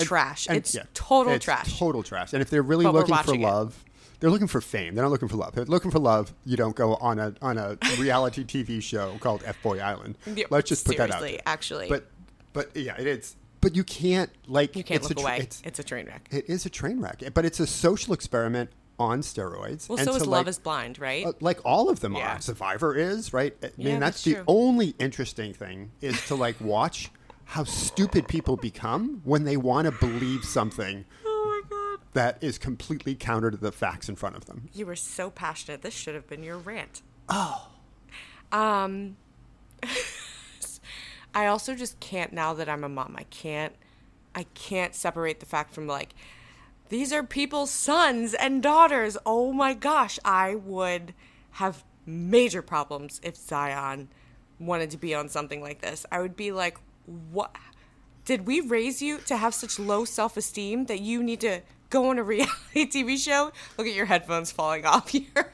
trash 0.06 0.48
And- 0.48 0.58
it's 0.58 0.74
yeah, 0.76 0.84
total 0.94 1.34
it's 1.34 1.46
trash 1.46 1.78
Total 1.80 2.04
trash. 2.04 2.34
And 2.34 2.42
if 2.42 2.50
they're 2.50 2.62
really 2.62 2.86
But 2.86 2.94
looking 2.94 3.08
for 3.16 3.32
watching 3.32 3.42
it. 3.42 3.46
love, 3.46 3.84
they're 4.20 4.30
looking 4.30 4.48
for 4.48 4.60
fame. 4.62 4.96
They're 4.96 5.04
not 5.04 5.12
looking 5.12 5.30
for 5.30 5.38
love. 5.38 5.50
If 5.50 5.56
They're 5.56 5.66
looking 5.66 5.92
for 5.92 6.00
love. 6.00 6.34
You 6.46 6.58
don't 6.58 6.76
go 6.76 6.96
on 6.96 7.20
a 7.20 7.34
on 7.42 7.58
a 7.58 7.78
reality 7.98 8.44
TV 8.44 8.82
show 8.82 9.16
called 9.20 9.44
F 9.46 9.62
Boy 9.64 9.80
Island. 9.80 10.18
Yeah, 10.36 10.46
Let's 10.50 10.68
just 10.70 10.86
put 10.86 10.98
that 10.98 11.12
out. 11.12 11.20
seriously, 11.20 11.32
there. 11.38 11.42
actually. 11.46 11.88
But 11.90 12.08
but 12.54 12.76
yeah, 12.76 12.96
it 13.00 13.08
is. 13.08 13.36
But 13.62 13.76
you 13.76 13.84
can't 13.84 14.30
like 14.48 14.76
you 14.76 14.84
can't 14.84 15.02
it's 15.02 15.10
look 15.10 15.20
a 15.20 15.22
tra- 15.22 15.32
away 15.32 15.40
It's, 15.42 15.62
it's 15.66 15.80
a 15.80 15.84
train 15.84 16.06
wreck 16.08 16.28
it 16.32 16.50
is 16.50 16.66
a 16.66 16.70
train 16.70 17.00
wreck, 17.02 17.22
but 17.34 17.44
it's 17.46 17.60
a 17.60 17.68
social 17.68 18.14
experiment 18.14 18.70
on 18.98 19.22
steroids. 19.22 19.88
well 19.88 19.98
and 19.98 20.06
so 20.08 20.16
is 20.16 20.22
like, 20.22 20.30
love 20.30 20.48
is 20.50 20.58
blind 20.60 21.00
right 21.00 21.26
uh, 21.26 21.32
like 21.42 21.60
all 21.66 21.90
of 21.90 22.00
them 22.02 22.14
Yeah. 22.16 22.36
are. 22.38 22.42
Survivor 22.42 22.96
is 22.96 23.32
right. 23.34 23.56
I 23.64 23.68
mean, 23.78 23.88
Yeah, 23.88 24.00
that's, 24.00 24.24
that's 24.24 24.38
the 24.38 24.44
only 24.48 24.96
interesting 25.00 25.54
thing 25.54 25.92
is 26.02 26.26
to 26.28 26.36
like 26.36 26.56
watch 26.62 27.10
how 27.50 27.64
stupid 27.64 28.28
people 28.28 28.56
become 28.56 29.22
when 29.24 29.44
they 29.44 29.58
want 29.58 29.86
to 29.86 29.92
believe 29.92 30.46
something 30.46 31.04
oh 31.26 31.62
my 31.64 31.76
god 31.76 32.00
that 32.14 32.38
is 32.42 32.58
completely 32.58 33.16
counter 33.16 33.52
to 33.52 33.58
the 33.58 33.72
facts 33.72 34.10
in 34.10 34.16
front 34.16 34.36
of 34.36 34.46
them. 34.46 34.70
You 34.74 34.86
were 34.86 34.96
so 34.96 35.30
passionate. 35.30 35.82
This 35.82 35.94
should 35.94 36.16
have 36.16 36.28
been 36.28 36.44
your 36.44 36.58
rant. 36.58 37.02
Oh. 37.28 37.68
Um 38.52 39.18
I 41.36 41.46
also 41.46 41.76
just 41.76 42.00
can't 42.00 42.34
now 42.34 42.54
that 42.54 42.68
I'm 42.68 42.84
a 42.84 42.90
mom. 42.90 43.16
I 43.18 43.24
can't 43.24 43.76
I 44.36 44.44
can't 44.54 44.96
separate 44.96 45.40
the 45.40 45.46
fact 45.46 45.74
from 45.74 45.88
like 45.88 46.14
these 46.90 47.14
are 47.14 47.24
people's 47.24 47.70
sons 47.70 48.34
and 48.34 48.64
daughters. 48.64 49.18
Oh 49.26 49.54
my 49.54 49.74
gosh, 49.76 50.18
I 50.26 50.56
would 50.56 51.14
have 51.52 51.84
major 52.06 52.64
problems 52.64 53.22
if 53.24 53.36
Zion 53.36 54.10
wanted 54.60 54.90
to 54.92 54.98
be 54.98 55.14
on 55.14 55.30
something 55.30 55.62
like 55.62 55.82
this. 55.82 56.06
I 56.12 56.20
would 56.20 56.36
be 56.36 56.52
like, 56.52 56.78
"What? 57.32 57.56
did 58.30 58.46
we 58.46 58.62
raise 58.62 59.02
you 59.02 59.18
to 59.18 59.36
have 59.36 59.56
such 59.56 59.80
low 59.80 60.06
self 60.06 60.38
esteem 60.38 60.86
that 60.86 61.00
you 61.00 61.24
need 61.24 61.42
to 61.42 61.62
go 61.90 62.12
on 62.12 62.20
a 62.20 62.24
reality 62.36 62.86
TV 62.86 63.18
show? 63.18 63.52
Look 63.76 63.88
at 63.88 63.96
your 63.96 64.06
headphones 64.06 64.52
falling 64.52 64.86
off 64.86 65.10
here. 65.18 65.54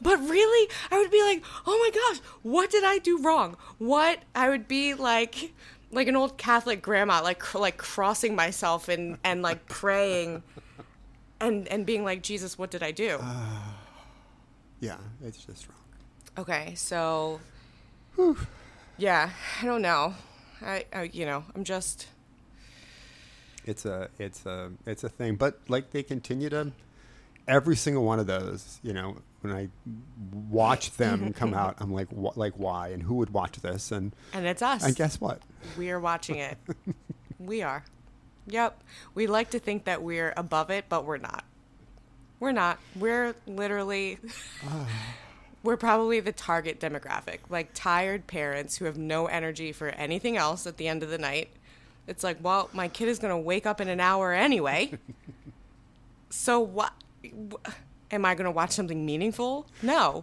but 0.00 0.16
really, 0.20 0.70
I 0.92 0.98
would 0.98 1.10
be 1.10 1.20
like, 1.22 1.42
oh 1.66 1.76
my 1.76 1.90
gosh, 1.92 2.22
what 2.44 2.70
did 2.70 2.84
I 2.84 2.98
do 2.98 3.18
wrong? 3.18 3.56
What 3.78 4.20
I 4.36 4.48
would 4.48 4.68
be 4.68 4.94
like, 4.94 5.52
like 5.90 6.06
an 6.06 6.14
old 6.14 6.38
Catholic 6.38 6.80
grandma, 6.80 7.22
like 7.22 7.54
like 7.54 7.76
crossing 7.76 8.36
myself 8.36 8.88
and 8.88 9.18
and 9.24 9.42
like 9.42 9.66
praying, 9.80 10.44
and 11.40 11.66
and 11.66 11.84
being 11.84 12.04
like, 12.04 12.22
Jesus, 12.22 12.56
what 12.56 12.70
did 12.70 12.84
I 12.84 12.92
do? 12.92 13.18
Uh, 13.20 13.72
yeah, 14.78 14.98
it's 15.24 15.44
just 15.44 15.66
wrong. 15.68 15.76
Okay, 16.38 16.74
so 16.76 17.40
yeah, 18.96 19.30
I 19.60 19.64
don't 19.64 19.82
know. 19.82 20.14
I, 20.62 20.84
I 20.92 21.10
you 21.12 21.26
know, 21.26 21.44
I'm 21.54 21.64
just 21.64 22.06
It's 23.64 23.84
a 23.84 24.08
it's 24.18 24.44
a 24.46 24.72
it's 24.86 25.04
a 25.04 25.08
thing, 25.08 25.36
but 25.36 25.60
like 25.68 25.90
they 25.90 26.02
continue 26.02 26.48
to 26.50 26.72
every 27.48 27.76
single 27.76 28.04
one 28.04 28.18
of 28.18 28.26
those. 28.26 28.78
You 28.82 28.92
know, 28.92 29.16
when 29.40 29.52
I 29.54 29.68
watch 30.50 30.92
them 30.92 31.32
come 31.36 31.54
out, 31.54 31.76
I'm 31.78 31.92
like, 31.92 32.08
wh- 32.10 32.36
like 32.36 32.54
why 32.56 32.88
and 32.88 33.02
who 33.02 33.14
would 33.16 33.30
watch 33.30 33.56
this? 33.58 33.92
And 33.92 34.14
and 34.32 34.46
it's 34.46 34.62
us. 34.62 34.84
and 34.84 34.94
guess 34.94 35.20
what? 35.20 35.42
We 35.76 35.90
are 35.90 36.00
watching 36.00 36.36
it. 36.36 36.58
we 37.38 37.62
are. 37.62 37.84
Yep. 38.48 38.82
We 39.14 39.26
like 39.26 39.50
to 39.50 39.58
think 39.58 39.84
that 39.84 40.02
we're 40.02 40.32
above 40.36 40.70
it, 40.70 40.86
but 40.88 41.04
we're 41.04 41.16
not. 41.18 41.44
We're 42.38 42.52
not. 42.52 42.78
We're 42.94 43.34
literally 43.46 44.18
ah. 44.64 44.86
We're 45.66 45.76
probably 45.76 46.20
the 46.20 46.32
target 46.32 46.78
demographic. 46.78 47.40
Like 47.50 47.70
tired 47.74 48.28
parents 48.28 48.76
who 48.76 48.84
have 48.84 48.96
no 48.96 49.26
energy 49.26 49.72
for 49.72 49.88
anything 49.88 50.36
else 50.36 50.66
at 50.66 50.76
the 50.76 50.86
end 50.86 51.02
of 51.02 51.10
the 51.10 51.18
night. 51.18 51.48
It's 52.06 52.22
like, 52.22 52.38
well, 52.40 52.70
my 52.72 52.86
kid 52.86 53.08
is 53.08 53.18
going 53.18 53.32
to 53.32 53.36
wake 53.36 53.66
up 53.66 53.80
in 53.80 53.88
an 53.88 53.98
hour 53.98 54.32
anyway. 54.32 54.92
so 56.30 56.60
what 56.60 56.92
wh- 57.24 57.70
am 58.12 58.24
I 58.24 58.36
going 58.36 58.44
to 58.44 58.52
watch 58.52 58.70
something 58.70 59.04
meaningful? 59.04 59.66
No. 59.82 60.22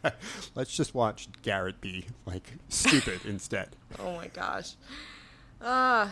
Let's 0.54 0.76
just 0.76 0.94
watch 0.94 1.28
Garrett 1.40 1.80
be 1.80 2.04
like 2.26 2.52
stupid 2.68 3.20
instead. 3.24 3.70
Oh 3.98 4.14
my 4.14 4.26
gosh. 4.28 4.74
Uh, 5.58 6.08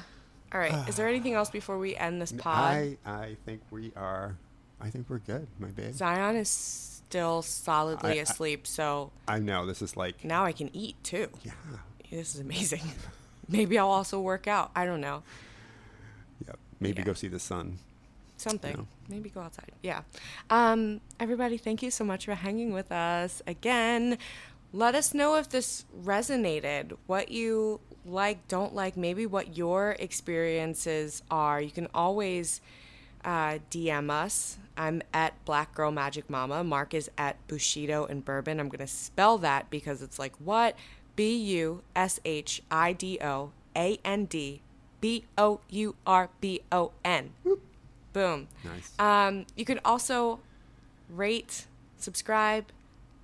all 0.55 0.61
right. 0.61 0.89
Is 0.89 0.97
there 0.97 1.07
anything 1.15 1.35
else 1.35 1.51
before 1.51 1.79
we 1.79 1.95
end 1.97 2.23
this 2.23 2.33
pod? 2.33 2.73
I 2.73 2.97
I 3.05 3.37
think 3.45 3.61
we 3.71 3.93
are. 3.95 4.37
I 4.81 4.89
think 4.89 5.11
we're 5.11 5.19
good, 5.19 5.47
my 5.59 5.69
babe. 5.69 5.93
Zion 5.93 6.37
is 6.37 6.90
still 7.11 7.43
solidly 7.43 8.21
I- 8.21 8.23
asleep, 8.23 8.67
so 8.69 9.11
I 9.27 9.41
know 9.41 9.67
this 9.67 9.83
is 9.83 9.97
like 9.97 10.25
now 10.25 10.45
I 10.45 10.53
can 10.53 10.71
eat 10.73 10.95
too. 11.03 11.27
yeah, 11.43 11.53
This 12.11 12.35
is 12.37 12.41
amazing. 12.41 12.83
Maybe 13.49 13.77
I'll 13.81 13.91
also 13.91 14.21
work 14.21 14.47
out. 14.47 14.71
I 14.77 14.85
don't 14.87 15.01
know. 15.01 15.25
yeah. 16.47 16.55
Maybe 16.79 16.99
Yeah. 17.03 17.07
go 17.07 17.15
see 17.15 17.27
the 17.27 17.41
sun. 17.41 17.79
Something. 18.37 18.77
Yeah. 18.77 18.85
Maybe 19.09 19.29
go 19.29 19.41
outside. 19.41 19.73
Yeah. 19.83 20.03
Um, 20.51 21.01
everybody, 21.19 21.59
thank 21.59 21.83
you 21.83 21.91
so 21.91 22.05
much 22.05 22.27
for 22.27 22.35
hanging 22.37 22.73
with 22.73 22.93
us 22.93 23.43
again. 23.47 24.17
Let 24.73 24.95
us 24.95 25.13
know 25.13 25.35
if 25.35 25.49
this 25.49 25.85
resonated, 26.05 26.97
what 27.09 27.29
you 27.33 27.81
like, 28.07 28.47
don't 28.47 28.73
like, 28.73 28.97
maybe 28.97 29.27
what 29.27 29.57
your 29.57 29.97
experiences 29.99 31.23
are. 31.29 31.61
You 31.61 31.73
can 31.73 31.89
always 31.93 32.61
uh, 33.25 33.59
DM 33.69 34.11
us. 34.11 34.57
I'm 34.81 35.03
at 35.13 35.35
Black 35.45 35.75
Girl 35.75 35.91
Magic 35.91 36.31
Mama. 36.31 36.65
Mark 36.65 36.95
is 36.95 37.11
at 37.19 37.37
Bushido 37.49 38.07
and 38.07 38.25
Bourbon. 38.25 38.59
I'm 38.59 38.71
going 38.71 38.79
to 38.79 38.87
spell 38.87 39.37
that 39.39 39.69
because 39.69 40.01
it's 40.01 40.19
like 40.19 40.35
what? 40.39 40.75
B 41.17 41.37
U 41.37 41.83
S 41.95 42.19
H 42.25 42.63
I 42.71 42.95
D 42.95 43.19
O 43.21 43.53
A 43.77 43.99
N 44.07 44.25
D 44.25 44.63
B 45.03 45.27
O 45.37 45.61
U 45.69 45.97
R 46.07 46.31
B 46.41 46.63
O 46.73 46.93
N. 47.05 47.33
Boom. 48.15 48.49
Nice. 48.65 48.99
Um, 48.99 49.45
you 49.55 49.67
can 49.67 49.81
also 49.85 50.41
rate, 51.11 51.67
subscribe, 51.99 52.65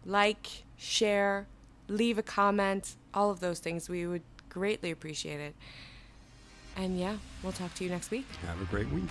like, 0.04 0.64
share, 0.76 1.46
leave 1.88 2.18
a 2.18 2.22
comment, 2.22 2.96
all 3.14 3.30
of 3.30 3.40
those 3.40 3.60
things. 3.60 3.88
We 3.88 4.06
would 4.06 4.22
greatly 4.50 4.90
appreciate 4.90 5.40
it. 5.40 5.54
And 6.76 7.00
yeah, 7.00 7.16
we'll 7.42 7.52
talk 7.52 7.72
to 7.76 7.84
you 7.84 7.88
next 7.88 8.10
week. 8.10 8.26
Have 8.46 8.60
a 8.60 8.66
great 8.66 8.90
week. 8.90 9.08